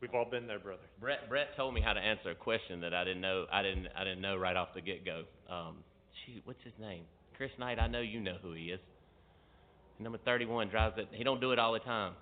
[0.00, 0.80] We've all been there, brother.
[1.00, 3.88] Brett Brett told me how to answer a question that I didn't know I didn't
[3.96, 5.24] I didn't know right off the get go.
[5.50, 5.76] Um,
[6.24, 7.02] shoot, what's his name?
[7.36, 7.78] Chris Knight.
[7.78, 8.80] I know you know who he is.
[9.98, 11.08] Number 31 drives it.
[11.12, 12.14] He don't do it all the time.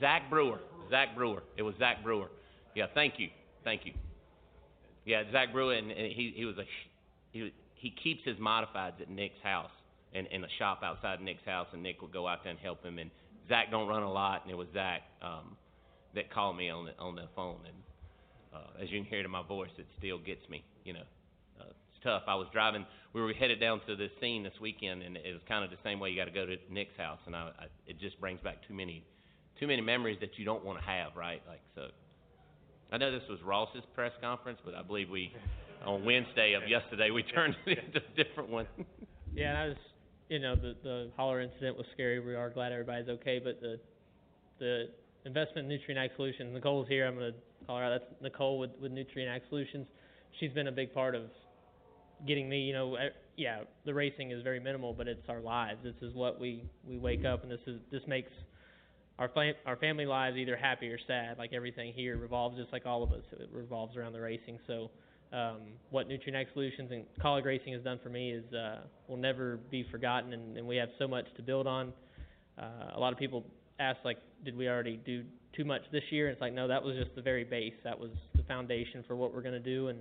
[0.00, 0.58] Zach Brewer.
[0.90, 1.42] Zach Brewer.
[1.58, 2.28] It was Zach Brewer.
[2.74, 3.28] Yeah, thank you,
[3.64, 3.92] thank you.
[5.06, 6.64] Yeah, Zach and he he was a
[7.32, 9.70] he he keeps his modifieds at Nick's house
[10.12, 12.84] and in a shop outside Nick's house, and Nick would go out there and help
[12.84, 12.98] him.
[12.98, 13.10] And
[13.48, 15.56] Zach don't run a lot, and it was Zach um,
[16.14, 17.60] that called me on the on the phone.
[17.64, 17.76] And
[18.52, 20.64] uh, as you can hear to my voice, it still gets me.
[20.84, 21.06] You know,
[21.60, 22.22] uh, it's tough.
[22.26, 22.84] I was driving.
[23.12, 25.78] We were headed down to the scene this weekend, and it was kind of the
[25.84, 26.10] same way.
[26.10, 28.74] You got to go to Nick's house, and I, I it just brings back too
[28.74, 29.04] many
[29.60, 31.42] too many memories that you don't want to have, right?
[31.46, 31.88] Like so.
[32.92, 35.32] I know this was Ross's press conference, but I believe we
[35.84, 38.66] on Wednesday of yesterday we turned it into a different one.
[39.34, 39.76] Yeah, and I was,
[40.30, 42.20] you know, the the holler incident was scary.
[42.20, 43.78] We are glad everybody's okay, but the
[44.58, 44.88] the
[45.26, 46.54] investment in Nutrien Ag Solutions.
[46.54, 47.06] Nicole's here.
[47.06, 47.90] I'm going to call her out.
[47.90, 49.86] That's Nicole with with Nutrien Ag Solutions.
[50.40, 51.24] She's been a big part of
[52.26, 52.60] getting me.
[52.60, 55.80] You know, eh, yeah, the racing is very minimal, but it's our lives.
[55.84, 58.32] This is what we we wake up, and this is this makes
[59.18, 61.38] our fam- our family lives either happy or sad.
[61.38, 63.22] Like everything here revolves just like all of us.
[63.32, 64.58] It revolves around the racing.
[64.66, 64.90] So
[65.32, 69.16] um, what Nutrien Ag Solutions and Kaulig Racing has done for me is uh, will
[69.16, 71.92] never be forgotten, and, and we have so much to build on.
[72.58, 73.44] Uh, a lot of people
[73.80, 75.24] ask like, did we already do
[75.54, 76.28] too much this year?
[76.28, 77.74] And it's like, no, that was just the very base.
[77.84, 79.98] That was the foundation for what we're going to do and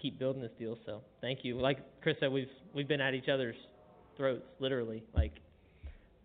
[0.00, 0.78] keep building this deal.
[0.86, 1.60] So thank you.
[1.60, 3.56] Like Chris said, we've we've been at each other's
[4.16, 5.32] throats, literally, like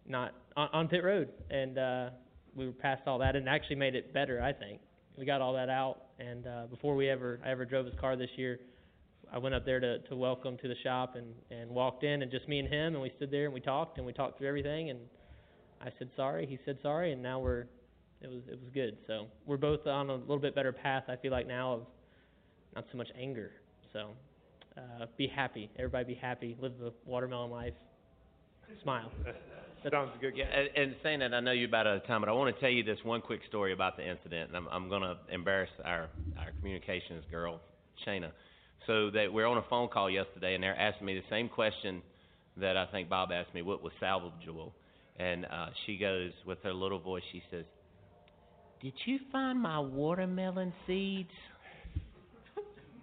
[0.08, 2.10] not on, on pit road, and uh,
[2.56, 4.42] we were past all that, and actually made it better.
[4.42, 4.82] I think
[5.18, 8.16] we got all that out, and uh, before we ever I ever drove his car
[8.16, 8.60] this year,
[9.32, 12.32] I went up there to to welcome to the shop and and walked in, and
[12.32, 14.48] just me and him, and we stood there and we talked and we talked through
[14.48, 15.00] everything, and
[15.82, 17.66] I said sorry, he said sorry, and now we're
[18.22, 18.98] it was it was good.
[19.08, 21.04] So we're both on a little bit better path.
[21.08, 21.82] I feel like now of
[22.76, 23.52] not so much anger.
[23.92, 24.10] So
[24.78, 27.74] uh, be happy, everybody be happy, live the watermelon life,
[28.82, 29.12] smile.
[29.91, 30.34] Sounds good.
[30.36, 32.54] Yeah, and, and saying that, I know you're about out of time, but I want
[32.54, 35.17] to tell you this one quick story about the incident, and I'm, I'm going to
[35.32, 37.60] embarrass our our communications girl,
[38.06, 38.32] Shana.
[38.88, 42.02] So that we're on a phone call yesterday, and they're asking me the same question
[42.58, 44.72] that I think Bob asked me, what was salvageable,
[45.17, 47.65] and uh, she goes with her little voice, she says,
[48.82, 51.32] "Did you find my watermelon seeds?"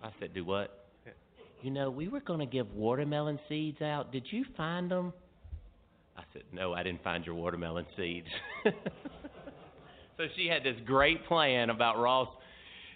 [0.03, 0.87] I said, "Do what?"
[1.63, 4.13] You know, we were going to give watermelon seeds out.
[4.13, 5.13] Did you find them?
[6.17, 8.27] I said, No, I didn't find your watermelon seeds.
[8.65, 12.29] so she had this great plan about Ross,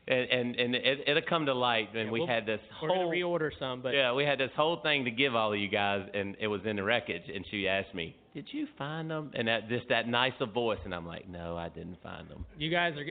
[0.07, 1.88] and and, and it, it'll come to light.
[1.94, 4.38] And Yeah, we we'll- had this We're whole gonna reorder some, but yeah, we had
[4.38, 7.22] this whole thing to give all of you guys, and it was in the wreckage.
[7.35, 10.94] And she asked me, "Did you find them?" And that just that nicer voice, and
[10.94, 13.07] I'm like, "No, I didn't find them." you guys are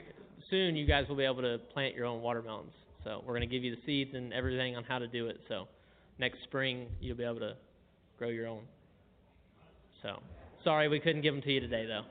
[0.50, 0.76] soon.
[0.76, 2.72] You guys will be able to plant your own watermelons.
[3.02, 5.40] So we're gonna give you the seeds and everything on how to do it.
[5.48, 5.66] So
[6.18, 7.56] next spring you'll be able to
[8.18, 8.62] grow your own.
[10.04, 10.20] So
[10.62, 12.02] sorry we couldn't give them to you today though.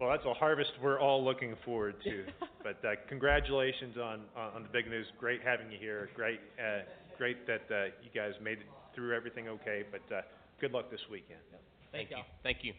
[0.00, 2.24] Well, that's a harvest we're all looking forward to.
[2.62, 5.06] but uh, congratulations on, on on the big news.
[5.18, 6.10] Great having you here.
[6.14, 6.80] Great, uh,
[7.16, 9.84] great that uh, you guys made it through everything okay.
[9.90, 10.20] But uh,
[10.60, 11.38] good luck this weekend.
[11.92, 12.16] Thank you.
[12.42, 12.72] Thank you.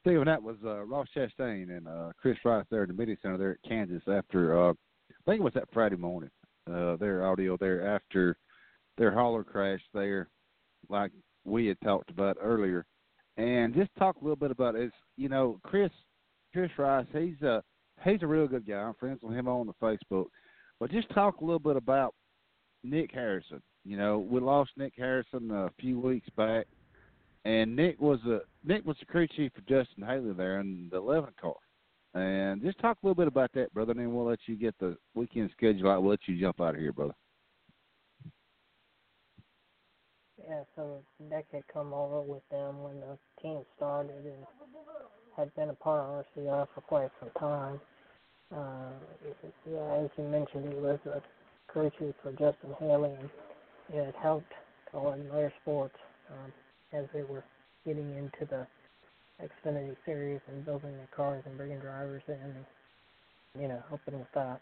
[0.00, 3.36] Stephen, that was uh, Ross Chastain and uh, Chris Rice there in the media center
[3.36, 6.30] there at Kansas after uh, I think it was that Friday morning.
[6.70, 8.36] Uh, their audio there after
[8.98, 10.28] their hauler crash there,
[10.88, 11.12] like
[11.44, 12.84] we had talked about earlier,
[13.36, 15.90] and just talk a little bit about is you know Chris
[16.52, 17.06] Chris Rice.
[17.12, 17.62] He's a
[18.04, 18.74] he's a real good guy.
[18.74, 20.26] I'm friends with him on the Facebook,
[20.80, 22.14] but just talk a little bit about
[22.84, 23.62] Nick Harrison.
[23.84, 26.66] You know, we lost Nick Harrison a few weeks back
[27.44, 30.98] and Nick was a Nick was the crew chief for Justin Haley there in the
[30.98, 31.54] eleven car.
[32.14, 34.74] And just talk a little bit about that, brother, and then we'll let you get
[34.80, 36.02] the weekend schedule out.
[36.02, 37.14] We'll let you jump out of here, brother.
[40.48, 44.46] Yeah, so Nick had come over with them when the team started and
[45.36, 47.80] had been a part of RCR for quite some time.
[48.54, 48.90] Uh,
[49.70, 51.22] yeah, as you mentioned, he was a
[51.98, 53.30] chief for Justin Haley and
[54.08, 54.52] it helped
[54.92, 55.90] Kaulig Motorsports
[56.30, 56.52] um,
[56.92, 57.44] as they were
[57.86, 58.66] getting into the
[59.42, 62.66] Xfinity series and building the cars and bringing drivers in, and
[63.60, 64.60] you know, helping with that.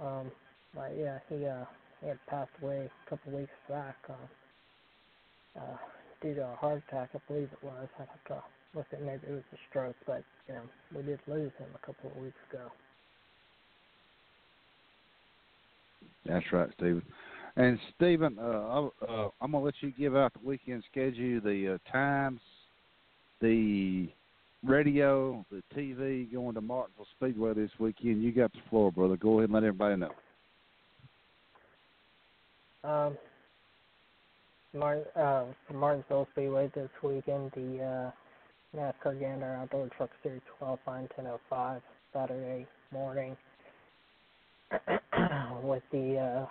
[0.00, 0.30] Um,
[0.74, 1.64] but yeah, he uh,
[2.02, 4.39] he had passed away a couple weeks back uh,
[5.56, 5.76] uh,
[6.22, 7.88] due to a heart attack, I believe it was.
[7.98, 8.42] I have to
[8.74, 10.62] look at maybe it was a stroke, but you know,
[10.94, 12.70] we did lose him a couple of weeks ago.
[16.26, 17.02] That's right, Stephen.
[17.56, 21.90] And Stephen, uh, uh, I'm gonna let you give out the weekend schedule, the uh,
[21.90, 22.40] times,
[23.40, 24.08] the
[24.64, 28.22] radio, the TV going to Martinsville Speedway this weekend.
[28.22, 29.16] You got the floor, brother.
[29.16, 30.12] Go ahead and let everybody know.
[32.82, 33.18] Um,
[34.74, 38.10] Martin, uh, Martinsville Speedway this weekend, the uh,
[38.76, 41.80] NASCAR Gander Outdoor Truck Series qualifying 10:05
[42.12, 43.36] Saturday morning
[45.62, 46.46] with the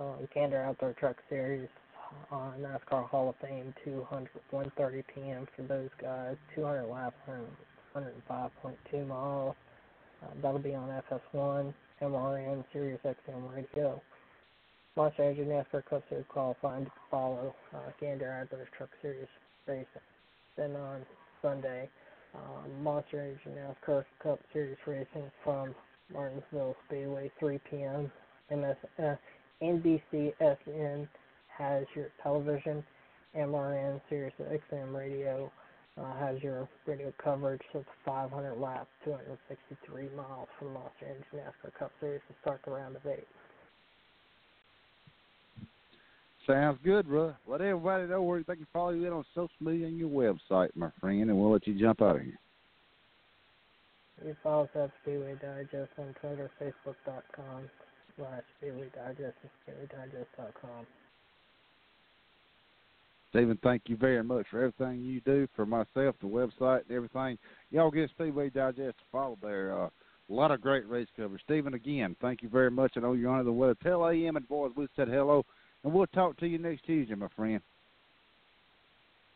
[0.00, 1.68] uh, uh, Gander Outdoor Truck Series
[2.30, 5.46] on NASCAR Hall of Fame 200 1:30 p.m.
[5.54, 6.36] for those guys.
[6.54, 7.16] 200 laps,
[7.94, 9.54] 105.2 miles.
[10.22, 14.00] Uh, that'll be on FS1, MRN, Sirius XM Radio.
[15.00, 19.28] Monster Energy NASCAR Cup Series qualifying to follow uh, Gander Outdoors Truck Series
[19.66, 19.86] racing.
[20.58, 21.00] Then on
[21.40, 21.88] Sunday,
[22.34, 25.74] uh, Monster Energy NASCAR Cup Series racing from
[26.12, 28.12] Martinsville Speedway, 3 p.m.
[28.50, 29.14] MS, uh,
[29.62, 31.08] NBCSN
[31.56, 32.84] has your television.
[33.34, 35.50] MRN Sirius XM Radio
[35.98, 37.62] uh, has your radio coverage.
[37.72, 42.72] So it's 500 laps, 263 miles from Monster Energy NASCAR Cup Series to start the
[42.72, 43.26] round of eight.
[46.46, 47.34] Sounds good, bro.
[47.46, 50.70] Let everybody know where they can follow you in on social media and your website,
[50.74, 52.38] my friend, and we'll let you jump out of here.
[54.24, 57.70] You follow us at Speedway Digest on Twitter, Facebook.com
[58.16, 60.86] slash Speedway Digest and SpeedwayDigest.com.
[63.30, 67.38] Stephen, thank you very much for everything you do for myself, the website, and everything.
[67.70, 69.72] Y'all get Speedway Digest to follow there.
[69.72, 71.42] Uh, a lot of great race coverage.
[71.44, 72.92] Stephen, again, thank you very much.
[72.96, 73.76] I know you're under the weather.
[73.82, 75.44] Tell AM and boys we said hello,
[75.84, 77.60] and we'll talk to you next Tuesday, my friend.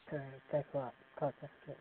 [0.08, 0.22] Okay,
[0.52, 0.94] thanks a lot.
[1.18, 1.74] Talk to you.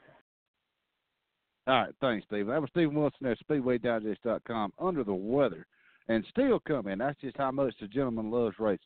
[1.66, 2.48] All right, thanks, Steve.
[2.48, 5.66] That was Stephen Wilson at SpeedwayDigest.com under the weather
[6.10, 6.98] and still coming.
[6.98, 8.80] That's just how much the gentleman loves racing.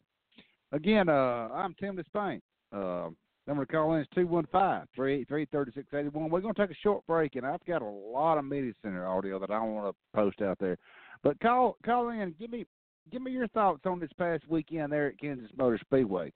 [0.71, 2.39] Again, uh, I'm Tim Disspain.
[2.71, 3.09] Uh,
[3.47, 6.29] number to call in is 215-383-3681.
[6.29, 9.07] We're going to take a short break, and I've got a lot of media center
[9.07, 10.77] audio that I want to post out there.
[11.23, 12.67] But call call in give me
[13.11, 16.31] give me your thoughts on this past weekend there at Kansas Motor Speedway.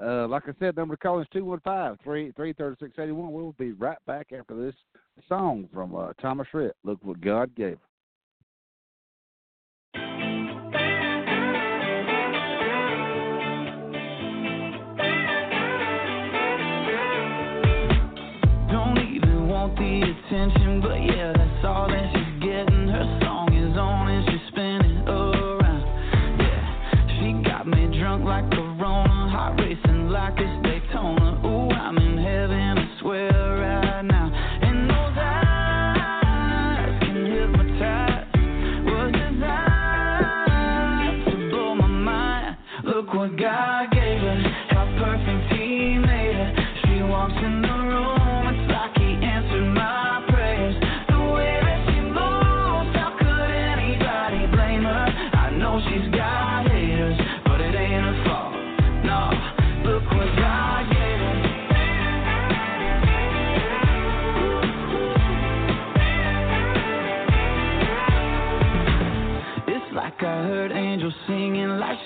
[0.00, 3.30] Uh, like I said, number to call is 215-383-3681.
[3.30, 4.74] We'll be right back after this
[5.28, 7.78] song from uh, Thomas Rhett, Look What God Gave.
[18.72, 21.13] Don't even want the attention, but yeah,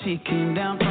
[0.03, 0.88] she came down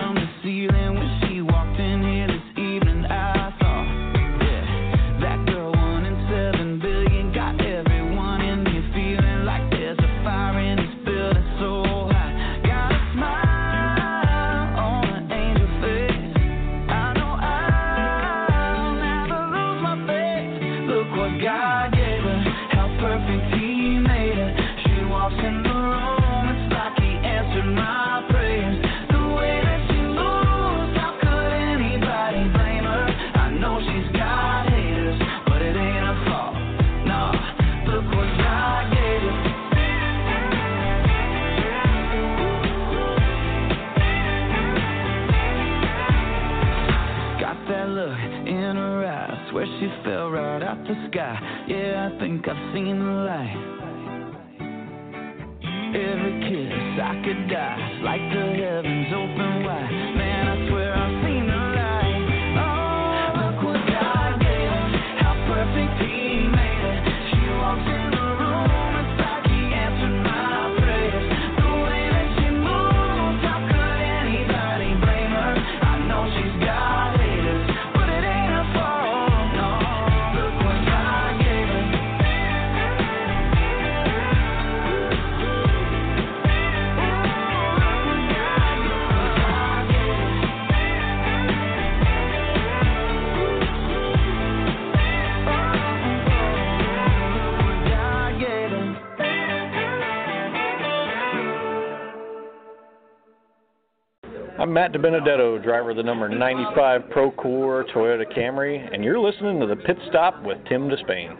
[104.79, 109.75] Matt DiBenedetto, driver of the number 95 Procore Toyota Camry, and you're listening to the
[109.75, 111.37] Pit Stop with Tim Disspain.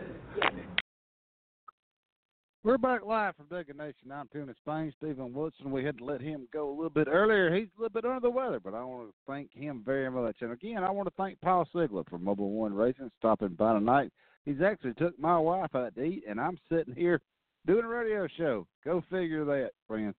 [2.65, 4.11] We're back live from Duggan Nation.
[4.11, 5.71] I'm Tim Spain, Stephen Woodson.
[5.71, 7.55] We had to let him go a little bit earlier.
[7.55, 10.39] He's a little bit under the weather, but I want to thank him very much.
[10.41, 14.11] And again, I want to thank Paul Sigler from Mobil 1 Racing stopping by tonight.
[14.47, 17.21] He's actually took my wife out to eat, and I'm sitting here
[17.69, 18.67] doing a radio show.
[18.85, 20.17] Go figure that, friends.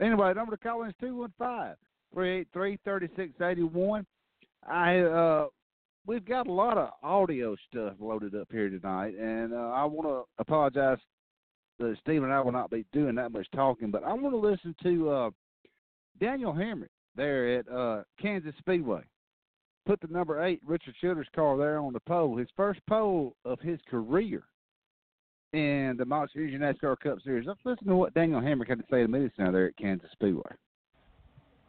[0.00, 1.74] Anyway, number to call in is 215
[2.12, 4.06] 383 3681.
[4.68, 5.46] I, uh,
[6.06, 10.08] we've got a lot of audio stuff loaded up here tonight, and uh, I want
[10.08, 10.98] to apologize
[11.78, 14.36] that Steve and I will not be doing that much talking, but I want to
[14.36, 15.30] listen to uh,
[16.20, 19.02] Daniel Hemric there at uh, Kansas Speedway.
[19.86, 23.58] Put the number eight Richard Childress car there on the pole, his first pole of
[23.60, 24.42] his career
[25.52, 27.46] in the Monster Energy NASCAR Cup Series.
[27.46, 29.76] Let's listen to what Daniel Hemric had to say to me this now there at
[29.76, 30.52] Kansas Speedway.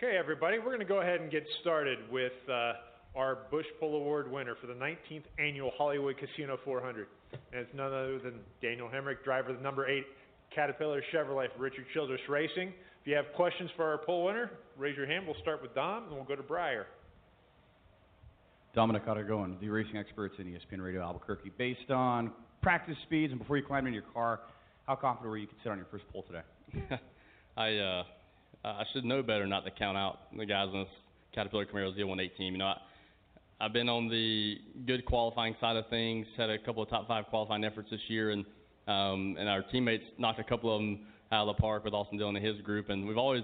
[0.04, 2.74] Okay, everybody, we're going to go ahead and get started with uh,
[3.16, 7.06] our Busch Pole Award winner for the 19th annual Hollywood Casino 400.
[7.32, 10.04] And it's none other than Daniel Hemric, driver of the number 8
[10.56, 12.70] Caterpillar Chevrolet for Richard Childress Racing.
[12.70, 15.28] If you have questions for our pole winner, raise your hand.
[15.28, 16.88] We'll start with Dom, and we'll go to Briar.
[18.74, 21.52] Dominic Aragon, the racing experts in ESPN Radio Albuquerque.
[21.60, 22.32] Based on
[22.64, 24.39] practice speeds and before you climbed in your car,
[24.88, 26.99] how confident were you could sit on your first pole today?
[27.56, 28.04] I uh,
[28.64, 30.93] I should know better not to count out the guys on this
[31.34, 32.53] Caterpillar Camaro ZL1 team.
[32.53, 32.78] You know, I,
[33.59, 36.28] I've been on the good qualifying side of things.
[36.38, 38.45] Had a couple of top five qualifying efforts this year, and
[38.88, 40.99] um, and our teammates knocked a couple of them
[41.32, 42.89] out of the park with Austin Dillon and his group.
[42.89, 43.43] And we've always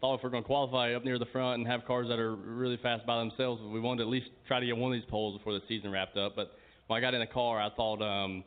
[0.00, 2.34] thought if we're going to qualify up near the front and have cars that are
[2.34, 5.08] really fast by themselves, we wanted to at least try to get one of these
[5.10, 6.34] poles before the season wrapped up.
[6.34, 6.52] But
[6.86, 8.42] when I got in the car, I thought um,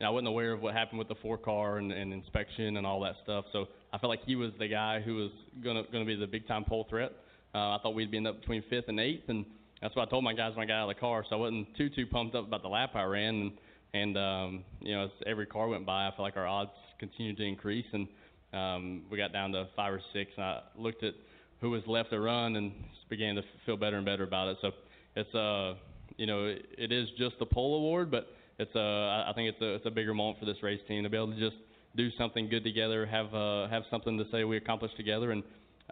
[0.00, 3.00] I wasn't aware of what happened with the four car and, and inspection and all
[3.00, 3.46] that stuff.
[3.52, 5.30] So I felt like he was the guy who was
[5.62, 7.12] gonna gonna be the big time pole threat.
[7.54, 9.46] Uh, I thought we'd be in up between fifth and eighth, and
[9.80, 11.24] that's what I told my guys when I got out of the car.
[11.30, 13.52] So I wasn't too too pumped up about the lap I ran, and
[13.94, 17.36] and um, you know as every car went by, I felt like our odds continued
[17.36, 18.08] to increase, and
[18.52, 20.32] um, we got down to five or six.
[20.36, 21.14] And I looked at
[21.60, 24.56] who was left to run, and just began to feel better and better about it.
[24.60, 24.72] So
[25.14, 25.74] it's uh
[26.16, 28.26] you know it, it is just the pole award, but
[28.58, 31.08] it's a I think it's a it's a bigger moment for this race team to
[31.08, 31.62] be able to just
[31.96, 35.30] do something good together, have uh, have something to say we accomplished together.
[35.30, 35.42] And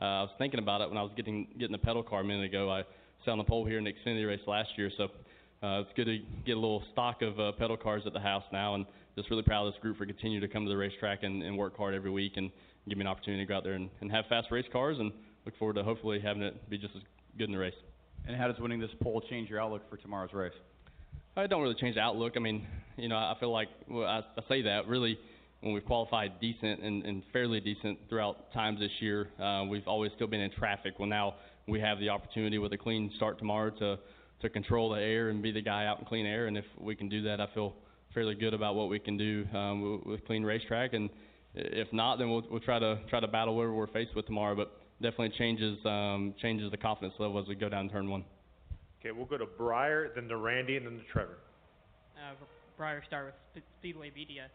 [0.01, 2.25] uh, I was thinking about it when I was getting getting the pedal car a
[2.25, 2.71] minute ago.
[2.71, 2.83] I
[3.25, 5.05] sat on the pole here in the Xfinity race last year, so
[5.63, 8.45] uh, it's good to get a little stock of uh, pedal cars at the house
[8.53, 8.75] now.
[8.75, 8.87] And
[9.17, 11.57] just really proud of this group for continuing to come to the racetrack and, and
[11.57, 12.51] work hard every week and
[12.89, 14.99] give me an opportunity to go out there and, and have fast race cars.
[14.99, 15.13] And
[15.45, 17.03] look forward to hopefully having it be just as
[17.39, 17.75] good in the race.
[18.27, 20.53] And how does winning this pole change your outlook for tomorrow's race?
[21.37, 22.35] I don't really change the outlook.
[22.37, 25.19] I mean, you know, I feel like well, I, I say that really
[25.63, 30.11] when we've qualified decent and, and fairly decent throughout times this year, uh, we've always
[30.17, 30.99] still been in traffic.
[30.99, 31.37] Well, now
[31.69, 33.99] we have the opportunity with a clean start tomorrow to
[34.41, 36.49] to control the air and be the guy out in clean air.
[36.49, 37.75] And if we can do that, I feel
[38.13, 40.95] fairly good about what we can do um, with, with clean racetrack.
[40.95, 41.09] And
[41.55, 44.57] if not, then we'll we'll try to try to battle whatever we're faced with tomorrow.
[44.57, 48.25] But definitely changes um, changes the confidence level as we go down turn one.
[49.01, 51.39] Okay, we'll go to Briar, then to Randy, and then to Trevor.
[52.17, 52.35] uh,
[52.77, 54.47] Briar Star with Speedway Media.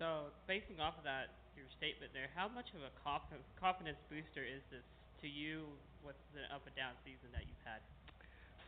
[0.00, 4.40] So, basing off of that, your statement there, how much of a conf- confidence booster
[4.40, 4.80] is this
[5.20, 5.68] to you
[6.00, 7.84] with the up and down season that you've had?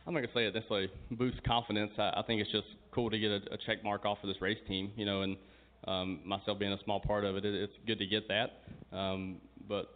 [0.05, 1.89] I'm not gonna say it necessarily boosts confidence.
[1.97, 4.37] I, I think it's just cool to get a, a check mark off of this
[4.45, 5.35] race team, you know, and
[5.87, 8.61] um, myself being a small part of it, it, it's good to get that.
[8.95, 9.89] Um, but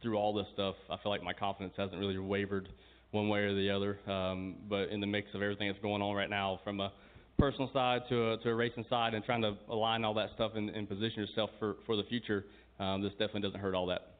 [0.00, 2.70] through all this stuff, I feel like my confidence hasn't really wavered
[3.10, 4.00] one way or the other.
[4.10, 6.90] Um, but in the mix of everything that's going on right now, from a
[7.38, 10.52] personal side to a, to a racing side, and trying to align all that stuff
[10.56, 12.44] and, and position yourself for, for the future,
[12.80, 14.14] um, this definitely doesn't hurt all that.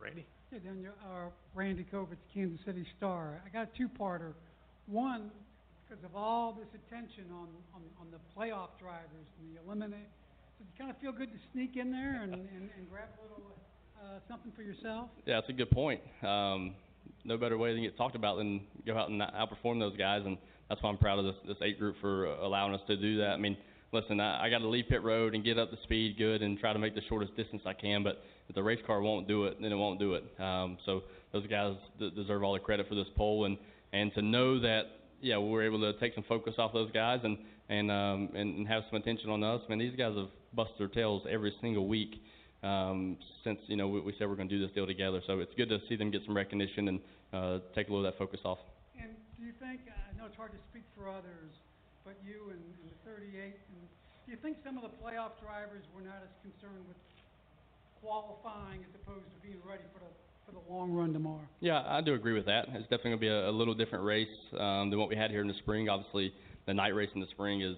[0.00, 0.26] Randy?
[0.50, 3.42] Hey, Daniel, uh, Randy Covitz, Kansas City Star.
[3.44, 4.32] I got a two-parter.
[4.86, 5.30] One,
[5.84, 10.08] because of all this attention on, on, on the playoff drivers and the eliminate,
[10.58, 13.22] does it kind of feel good to sneak in there and, and, and grab a
[13.22, 13.52] little
[14.00, 15.08] uh, something for yourself?
[15.26, 16.00] Yeah, that's a good point.
[16.22, 16.74] Um,
[17.24, 20.38] no better way to get talked about than go out and outperform those guys, and
[20.68, 23.18] that's why I'm proud of this, this eight group for uh, allowing us to do
[23.18, 23.30] that.
[23.30, 23.56] I mean,
[23.92, 26.58] listen, I, I got to leave pit road and get up to speed good and
[26.58, 29.44] try to make the shortest distance I can, but if the race car won't do
[29.44, 30.24] it, then it won't do it.
[30.40, 31.02] Um, so
[31.32, 33.56] those guys d- deserve all the credit for this pole, and
[33.92, 34.82] and to know that
[35.20, 37.38] yeah we were able to take some focus off those guys and
[37.68, 39.62] and um, and, and have some attention on us.
[39.68, 42.20] Man, these guys have busted their tails every single week
[42.62, 45.20] um, since you know we, we said we're going to do this deal together.
[45.26, 47.00] So it's good to see them get some recognition and
[47.32, 48.58] uh, take a little of that focus off.
[49.00, 51.52] And do you think, I know it's hard to speak for others,
[52.00, 53.84] but you and, and the 38, and
[54.24, 56.96] do you think some of the playoff drivers were not as concerned with
[58.00, 60.08] qualifying as opposed to being ready for the
[60.44, 61.40] for the long run tomorrow.
[61.60, 62.66] Yeah, I do agree with that.
[62.68, 65.30] It's definitely going to be a, a little different race um, than what we had
[65.30, 65.88] here in the spring.
[65.88, 66.34] Obviously,
[66.66, 67.76] the night race in the spring is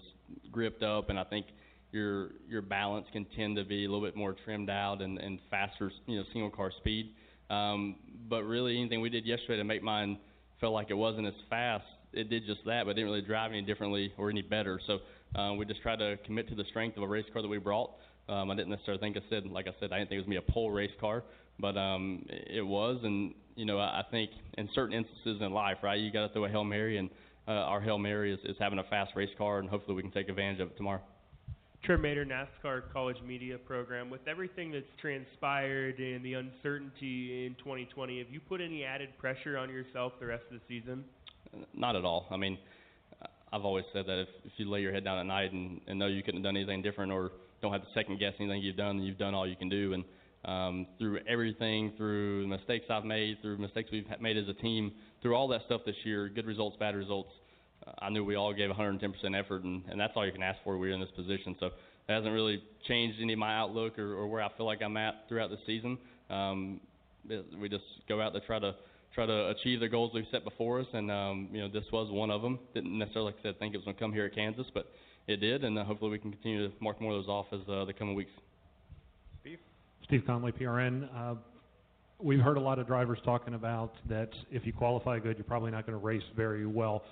[0.50, 1.46] gripped up, and I think
[1.92, 5.38] your your balance can tend to be a little bit more trimmed out and, and
[5.48, 7.10] faster, you know, single car speed.
[7.50, 7.96] Um,
[8.28, 10.18] but really, anything we did yesterday to make mine
[10.60, 13.50] feel like it wasn't as fast, it did just that, but it didn't really drive
[13.50, 14.80] any differently or any better.
[14.86, 14.98] So
[15.38, 17.58] uh, we just tried to commit to the strength of a race car that we
[17.58, 17.90] brought.
[18.28, 20.26] Um, I didn't necessarily think I said, like I said, I didn't think it was
[20.26, 21.22] gonna be a pole race car,
[21.60, 22.98] but um, it was.
[23.04, 26.44] And you know, I think in certain instances in life, right, you got to throw
[26.44, 27.08] a hail mary, and
[27.48, 30.10] uh, our hail mary is, is having a fast race car, and hopefully we can
[30.10, 31.00] take advantage of it tomorrow.
[31.86, 34.10] Trent NASCAR College Media Program.
[34.10, 39.56] With everything that's transpired and the uncertainty in 2020, have you put any added pressure
[39.56, 41.04] on yourself the rest of the season?
[41.74, 42.26] Not at all.
[42.30, 42.58] I mean,
[43.52, 45.98] I've always said that if, if you lay your head down at night and, and
[45.98, 47.30] know you couldn't have done anything different or
[47.62, 49.94] don't have to second guess anything you've done, then you've done all you can do.
[49.94, 50.04] And
[50.44, 54.92] um, through everything, through the mistakes I've made, through mistakes we've made as a team,
[55.22, 57.30] through all that stuff this year, good results, bad results,
[57.86, 59.00] uh, I knew we all gave 110%
[59.38, 60.76] effort, and, and that's all you can ask for.
[60.76, 61.72] We're in this position, so it
[62.08, 65.28] hasn't really changed any of my outlook or, or where I feel like I'm at
[65.28, 65.98] throughout the season.
[66.30, 66.80] Um,
[67.60, 68.74] we just go out to try to
[69.16, 72.08] try to achieve the goals we've set before us, and um, you know this was
[72.12, 72.60] one of them.
[72.74, 74.92] Didn't necessarily, like I said, think it was going to come here at Kansas, but
[75.26, 77.60] it did, and uh, hopefully we can continue to mark more of those off as
[77.68, 78.30] uh, the coming weeks.
[79.40, 79.58] Steve?
[80.04, 81.08] Steve Conley, PRN.
[81.16, 81.34] Uh,
[82.20, 85.70] we've heard a lot of drivers talking about that if you qualify good, you're probably
[85.70, 87.02] not going to race very well.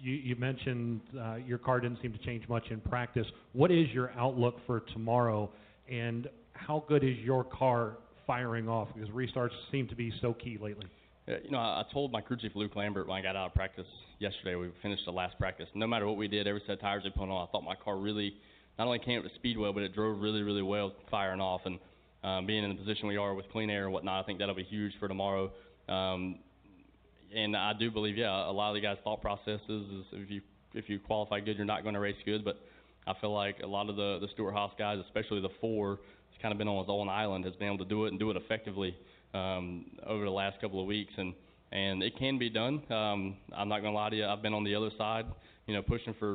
[0.00, 3.26] You, you mentioned uh, your car didn't seem to change much in practice.
[3.54, 5.50] What is your outlook for tomorrow,
[5.90, 8.88] and how good is your car firing off?
[8.94, 10.86] Because restarts seem to be so key lately.
[11.30, 13.54] Uh, you know, I, told my crew chief Luke Lambert when I got out of
[13.54, 13.86] practice
[14.18, 14.54] yesterday.
[14.56, 15.68] We finished the last practice.
[15.74, 17.76] No matter what we did, every set of tires we put on, I thought my
[17.76, 18.34] car really
[18.78, 21.60] not only came up to speed well, but it drove really, really well, firing off.
[21.66, 21.78] And
[22.24, 24.54] um, being in the position we are with clean air and whatnot, I think that'll
[24.54, 25.52] be huge for tomorrow.
[25.88, 26.38] Um,
[27.34, 30.40] and I do believe, yeah, a lot of the guys' thought processes is if you
[30.72, 32.44] if you qualify good, you're not going to race good.
[32.44, 32.60] But
[33.06, 36.00] I feel like a lot of the the Stewart-Haas guys, especially the four,
[36.32, 38.18] has kind of been on his own island, has been able to do it and
[38.18, 38.96] do it effectively
[39.34, 41.34] um, over the last couple of weeks, and
[41.72, 42.82] and it can be done.
[42.90, 45.26] Um, I'm not to lie to you, I've been on the other side,
[45.66, 46.34] you know, pushing for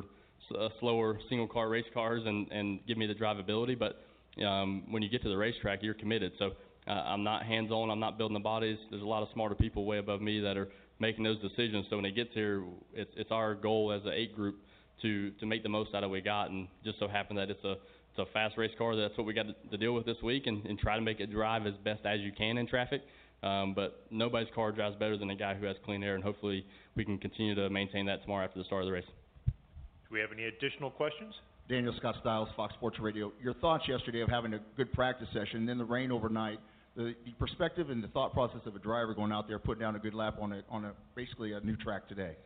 [0.49, 4.01] s- uh, slower single car race cars and and give me the drivability, but
[4.45, 6.33] um, when you get to the racetrack, you're committed.
[6.39, 6.51] So
[6.87, 7.89] uh, I'm not hands on.
[7.89, 8.77] I'm not building the bodies.
[8.89, 10.69] There's a lot of smarter people way above me that are
[10.99, 11.85] making those decisions.
[11.89, 14.55] So when it gets here, it's it's our goal as an eight group
[15.01, 17.49] to to make the most out of what we got, and just so happen that
[17.49, 17.75] it's a
[18.17, 18.95] it's a fast race car.
[18.95, 21.19] That's what we got to, to deal with this week, and, and try to make
[21.19, 23.01] it drive as best as you can in traffic.
[23.43, 26.65] Um, but nobody's car drives better than a guy who has clean air, and hopefully
[26.95, 29.05] we can continue to maintain that tomorrow after the start of the race.
[29.45, 31.33] Do we have any additional questions?
[31.67, 33.31] Daniel Scott Stiles, Fox Sports Radio.
[33.41, 36.59] Your thoughts yesterday of having a good practice session, and then the rain overnight.
[36.95, 39.95] The, the perspective and the thought process of a driver going out there, putting down
[39.95, 42.37] a good lap on a on a basically a new track today.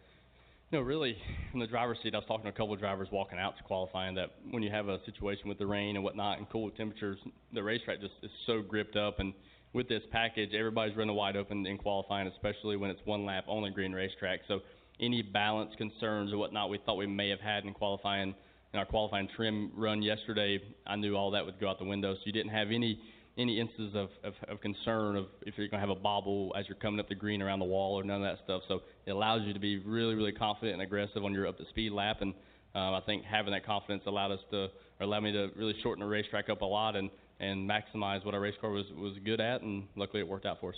[0.72, 1.18] No, really,
[1.50, 3.64] from the driver's seat, I was talking to a couple of drivers walking out to
[3.64, 7.18] qualifying that when you have a situation with the rain and whatnot and cool temperatures,
[7.52, 9.18] the racetrack just is so gripped up.
[9.18, 9.34] And
[9.74, 13.72] with this package, everybody's running wide open in qualifying, especially when it's one lap only
[13.72, 14.42] green racetrack.
[14.48, 14.60] So
[15.00, 18.36] any balance concerns or whatnot we thought we may have had in qualifying,
[18.72, 22.14] in our qualifying trim run yesterday, I knew all that would go out the window.
[22.14, 23.02] So you didn't have any
[23.40, 26.66] any instances of, of, of concern of if you're going to have a bobble as
[26.68, 28.62] you're coming up the green around the wall or none of that stuff.
[28.68, 31.64] So it allows you to be really, really confident and aggressive on your up to
[31.70, 32.18] speed lap.
[32.20, 32.34] And
[32.76, 34.70] um, I think having that confidence allowed us to, or
[35.02, 37.10] allowed me to really shorten the racetrack up a lot and,
[37.40, 39.62] and maximize what our race car was, was good at.
[39.62, 40.78] And luckily it worked out for us.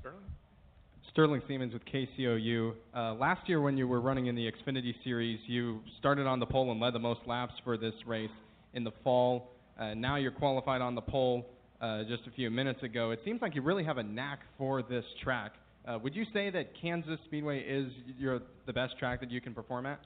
[0.00, 0.24] Sterling?
[1.12, 2.74] Sterling Siemens with KCOU.
[2.94, 6.46] Uh, last year, when you were running in the Xfinity Series, you started on the
[6.46, 8.30] pole and led the most laps for this race
[8.72, 9.50] in the fall.
[9.78, 11.46] Uh, now you're qualified on the pole
[11.80, 13.10] uh, just a few minutes ago.
[13.10, 15.52] It seems like you really have a knack for this track.
[15.86, 19.54] Uh, would you say that Kansas Speedway is your the best track that you can
[19.54, 20.00] perform at?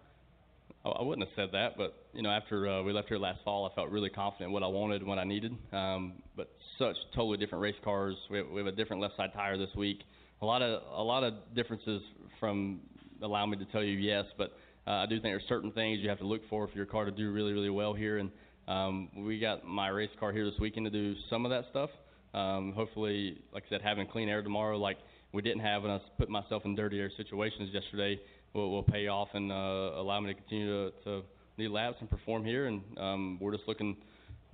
[0.85, 3.41] I I wouldn't have said that, but you know, after uh, we left here last
[3.45, 5.57] fall, I felt really confident what I wanted what I needed.
[5.73, 8.17] Um, but such totally different race cars.
[8.31, 10.01] We have, we have a different left side tire this week.
[10.43, 12.03] A lot of a lot of differences
[12.39, 12.81] from
[13.23, 14.53] allow me to tell you yes, but
[14.87, 17.05] uh, I do think there's certain things you have to look for for your car
[17.05, 18.19] to do really really well here.
[18.19, 18.31] And
[18.69, 21.91] um, we got my race car here this weekend to do some of that stuff.
[22.33, 24.99] Um, hopefully, like I said, having clean air tomorrow, like
[25.33, 28.21] we didn't have, and I put myself in dirty air situations yesterday,
[28.53, 31.23] will, will pay off and uh, allow me to continue to, to
[31.59, 32.67] lead laps and perform here.
[32.67, 33.97] And um, we're just looking,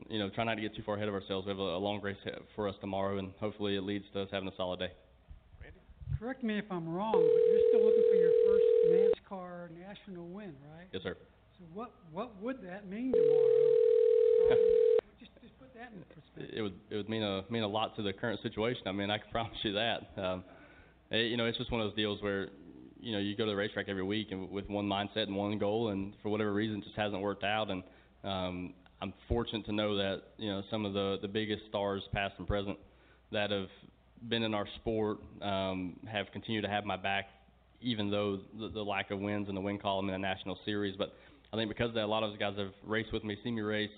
[0.08, 1.46] you know, try not to get too far ahead of ourselves.
[1.46, 2.16] We have a, a long race
[2.54, 4.92] for us tomorrow, and hopefully it leads to us having a solid day.
[6.18, 10.54] Correct me if I'm wrong, but you're still looking for your first NASCAR national win,
[10.72, 10.86] right?
[10.92, 11.16] Yes, sir.
[11.58, 13.52] So what what would that mean tomorrow?
[14.48, 14.58] Um,
[15.18, 16.56] just just put that in perspective.
[16.56, 18.82] it would it would mean a mean a lot to the current situation.
[18.86, 20.10] I mean, I can promise you that.
[20.16, 20.44] Um,
[21.10, 22.50] eh, you know, it's just one of those deals where
[23.00, 25.58] you know you go to the racetrack every week and with one mindset and one
[25.58, 27.70] goal, and for whatever reason, it just hasn't worked out.
[27.70, 27.82] And
[28.22, 32.34] um, I'm fortunate to know that you know some of the the biggest stars, past
[32.38, 32.78] and present,
[33.32, 33.68] that have
[34.28, 37.26] been in our sport um, have continued to have my back,
[37.80, 40.94] even though the, the lack of wins in the win column in the national series.
[40.96, 41.12] But
[41.56, 43.54] I think because of that, a lot of those guys have raced with me, seen
[43.54, 43.90] me race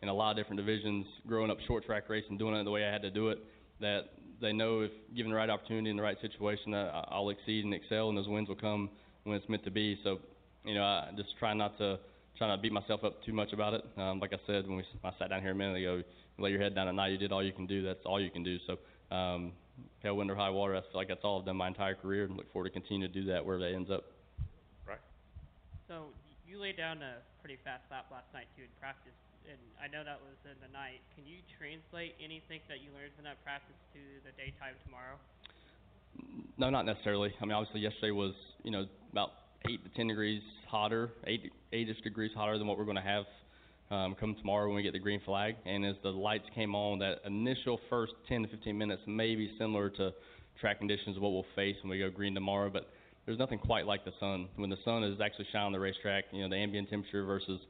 [0.00, 2.86] in a lot of different divisions, growing up short track racing, doing it the way
[2.86, 3.38] I had to do it.
[3.80, 7.28] That they know if given the right opportunity in the right situation, that I- I'll
[7.30, 8.90] exceed and excel, and those wins will come
[9.24, 9.98] when it's meant to be.
[10.04, 10.20] So,
[10.64, 11.98] you know, I just try not to
[12.36, 13.84] try not to beat myself up too much about it.
[13.98, 16.04] Um, like I said when we s- I sat down here a minute ago, you
[16.38, 17.08] lay your head down at night.
[17.08, 17.82] You did all you can do.
[17.82, 18.58] That's all you can do.
[18.60, 18.78] So,
[19.10, 19.52] um,
[20.02, 22.24] hell, wind or high water, I feel like that's all I've done my entire career,
[22.24, 24.04] and look forward to continue to do that wherever that ends up.
[24.86, 25.00] Right.
[25.86, 26.19] So y-
[26.50, 29.14] you laid down a pretty fast lap last night too in practice,
[29.46, 30.98] and I know that was in the night.
[31.14, 35.14] Can you translate anything that you learned in that practice to the daytime tomorrow?
[36.58, 37.30] No, not necessarily.
[37.38, 38.34] I mean, obviously yesterday was,
[38.66, 39.30] you know, about
[39.70, 43.30] eight to ten degrees hotter, eight eight-ish degrees hotter than what we're going to have
[43.94, 45.54] um, come tomorrow when we get the green flag.
[45.66, 49.54] And as the lights came on, that initial first 10 to 15 minutes may be
[49.54, 50.10] similar to
[50.60, 52.70] track conditions of what we'll face when we go green tomorrow.
[52.70, 52.90] But
[53.30, 54.48] there's nothing quite like the sun.
[54.56, 57.60] When the sun is actually shining on the racetrack, you know, the ambient temperature versus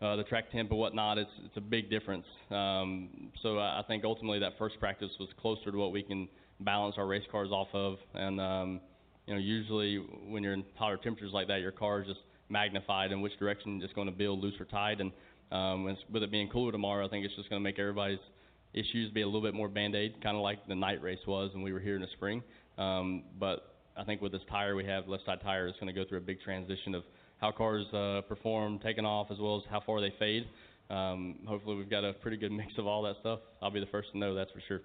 [0.00, 2.24] uh, the track temp and whatnot, it's it's a big difference.
[2.50, 6.26] Um, so I, think ultimately that first practice was closer to what we can
[6.60, 7.98] balance our race cars off of.
[8.14, 8.80] And um,
[9.26, 13.12] you know, usually when you're in hotter temperatures like that, your car is just magnified
[13.12, 15.02] in which direction it's going to build loose or tight.
[15.02, 15.12] And
[15.52, 18.24] um, with with it being cooler tomorrow, I think it's just going to make everybody's
[18.72, 21.62] issues be a little bit more band-aid, kind of like the night race was when
[21.62, 22.42] we were here in the spring.
[22.78, 25.98] Um, but I think with this tire we have, left side tire, it's going to
[25.98, 27.04] go through a big transition of
[27.40, 30.46] how cars uh, perform, taking off, as well as how far they fade.
[30.90, 33.40] Um, hopefully, we've got a pretty good mix of all that stuff.
[33.62, 34.80] I'll be the first to know, that's for sure.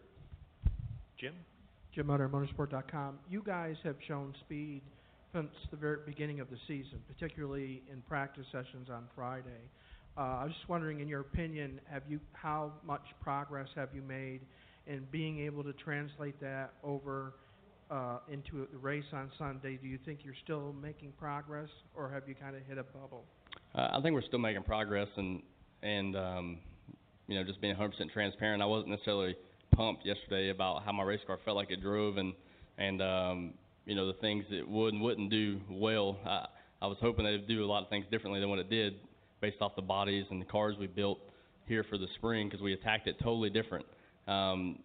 [1.19, 1.33] Jim?
[1.93, 3.19] Jim Utter, Motorsport.com.
[3.29, 4.81] You guys have shown speed
[5.33, 9.61] since the very beginning of the season, particularly in practice sessions on Friday.
[10.17, 14.01] Uh, I was just wondering, in your opinion, have you how much progress have you
[14.01, 14.41] made
[14.87, 17.33] in being able to translate that over
[17.89, 19.77] uh, into the race on Sunday?
[19.81, 23.25] Do you think you're still making progress, or have you kind of hit a bubble?
[23.75, 25.41] Uh, I think we're still making progress, and
[25.81, 26.57] and um,
[27.27, 28.61] you know, just being 100% transparent.
[28.61, 29.35] I wasn't necessarily
[29.75, 32.33] pumped yesterday about how my race car felt like it drove, and
[32.77, 33.53] and um,
[33.85, 36.17] you know the things it would and wouldn't do well.
[36.25, 36.47] I,
[36.81, 38.95] I was hoping it'd do a lot of things differently than what it did,
[39.41, 41.19] based off the bodies and the cars we built
[41.65, 43.85] here for the spring, because we attacked it totally different.
[44.27, 44.79] Um,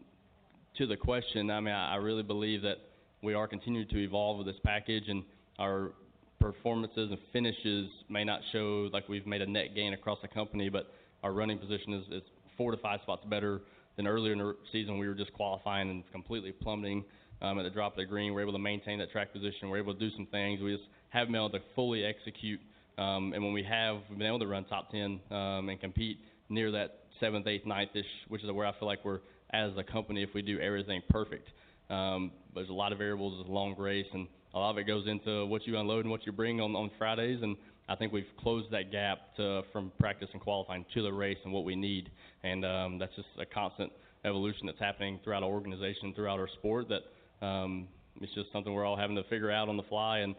[0.77, 2.79] to the question, I mean, I, I really believe that
[3.25, 5.25] we are continuing to evolve with this package, and
[5.59, 5.93] our
[6.39, 10.69] performances and finishes may not show like we've made a net gain across the company,
[10.69, 12.23] but our running position is, is
[12.59, 13.63] four to five spots better
[13.97, 14.99] than earlier in the season.
[14.99, 17.05] We were just qualifying and completely plummeting
[17.41, 18.35] um, at the drop of the green.
[18.35, 19.71] We're able to maintain that track position.
[19.71, 20.61] We're able to do some things.
[20.61, 22.61] We just haven't been able to fully execute.
[22.99, 26.19] Um, and when we have, we've been able to run top 10 um, and compete
[26.51, 29.21] near that seventh, eighth, ninth ish, which is where I feel like we're
[29.51, 31.49] as a company if we do everything perfect.
[31.91, 33.41] Um, there's a lot of variables.
[33.41, 36.11] It's a long race, and a lot of it goes into what you unload and
[36.11, 37.41] what you bring on on Fridays.
[37.43, 37.57] And
[37.89, 41.53] I think we've closed that gap to, from practice and qualifying to the race and
[41.53, 42.11] what we need.
[42.43, 43.93] And um, that's just a constant
[44.25, 46.87] evolution that's happening throughout our organization, throughout our sport.
[46.89, 47.89] That um,
[48.21, 50.19] it's just something we're all having to figure out on the fly.
[50.21, 50.35] And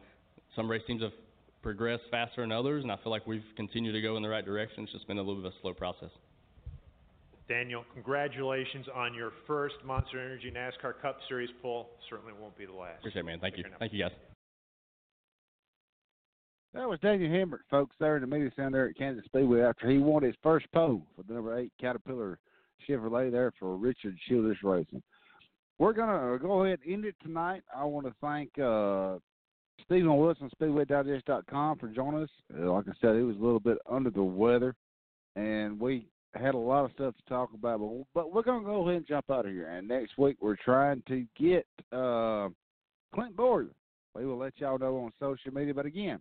[0.55, 1.11] some race teams have
[1.61, 4.45] progressed faster than others, and I feel like we've continued to go in the right
[4.45, 4.83] direction.
[4.83, 6.11] It's just been a little bit of a slow process.
[7.47, 11.89] Daniel, congratulations on your first Monster Energy NASCAR Cup Series pull.
[12.09, 12.99] Certainly won't be the last.
[12.99, 13.39] Appreciate it, man.
[13.39, 13.71] Thank Take you.
[13.77, 14.11] Thank you, guys.
[16.73, 19.89] That was Daniel Hemric, folks, there in the media center there at Kansas Speedway after
[19.89, 22.37] he won his first pole for the number eight Caterpillar
[22.87, 25.01] Chevrolet there for Richard Childress Racing.
[25.77, 27.63] We're gonna go ahead and end it tonight.
[27.73, 29.19] I want to thank uh,
[29.85, 32.29] Stephen Wilson, SpeedwayDigest.com, for joining us.
[32.57, 34.75] Uh, like I said, he was a little bit under the weather,
[35.35, 37.79] and we had a lot of stuff to talk about.
[37.79, 39.67] But, but we're gonna go ahead and jump out of here.
[39.67, 42.49] And next week we're trying to get uh,
[43.13, 43.67] Clint Bowyer.
[44.15, 45.73] We will let y'all know on social media.
[45.73, 46.19] But again,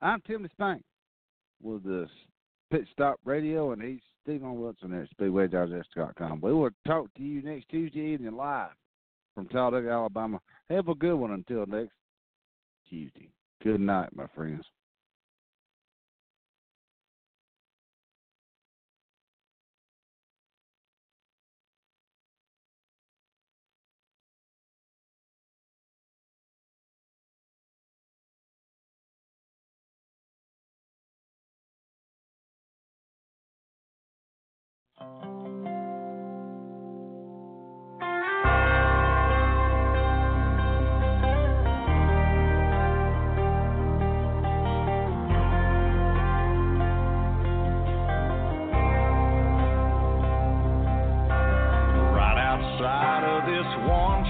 [0.00, 0.82] I'm Tim Disspain
[1.62, 2.06] with the
[2.70, 6.40] Pit Stop Radio, and he's Stephen Wilson at SpeedwayDigest.com.
[6.40, 8.70] We will talk to you next Tuesday evening live
[9.34, 10.40] from Talladega, Alabama.
[10.70, 11.92] Have a good one until next
[12.88, 13.30] Tuesday.
[13.62, 14.64] Good night, my friends.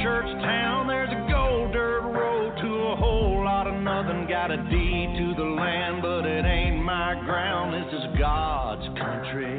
[0.02, 0.86] Church town.
[0.86, 4.26] There's a gold dirt road to a whole lot of nothing.
[4.28, 7.74] Got a deed to the land, but it ain't my ground.
[7.74, 9.58] This is God's country.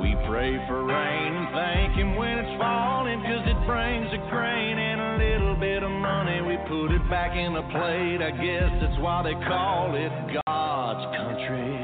[0.00, 4.78] We pray for rain and thank Him when it's falling, 'cause it brings a grain
[4.78, 6.42] and a little bit of money.
[6.42, 8.20] We put it back in the plate.
[8.20, 10.12] I guess that's why they call it
[10.46, 11.78] God's country.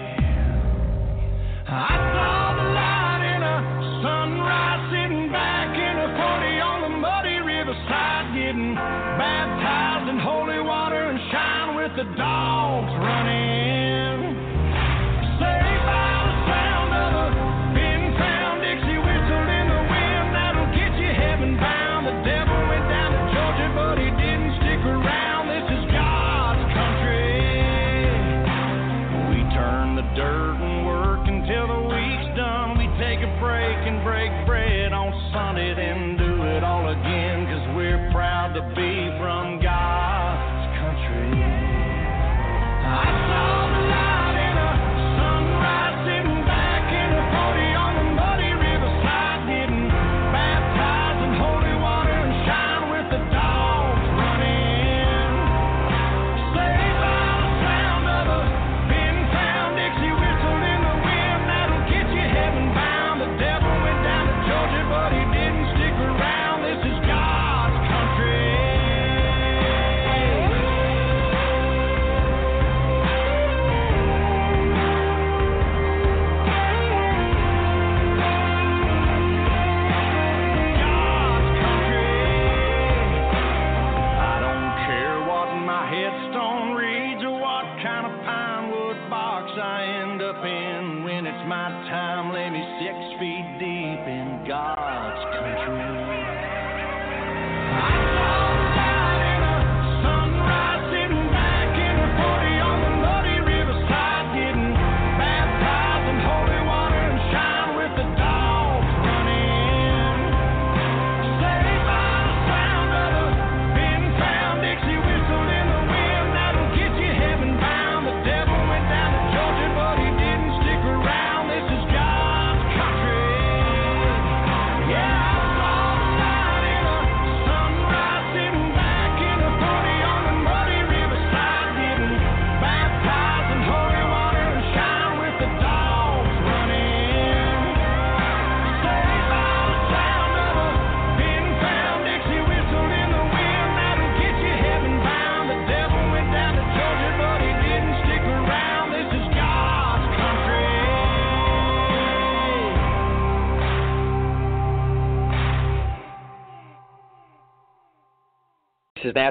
[1.69, 2.40] I saw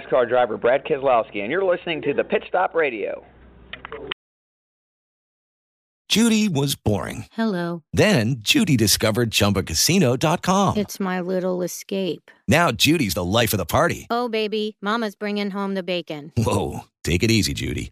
[0.10, 3.24] NASCAR driver Brad Keselowski, and you're listening to the Pit Stop Radio.
[6.08, 7.26] Judy was boring.
[7.34, 7.84] Hello.
[7.94, 10.78] Then Judy discovered ChumbaCasino.com.
[10.78, 12.32] It's my little escape.
[12.48, 14.08] Now Judy's the life of the party.
[14.10, 16.32] Oh, baby, Mama's bringing home the bacon.
[16.36, 17.92] Whoa, take it easy, Judy.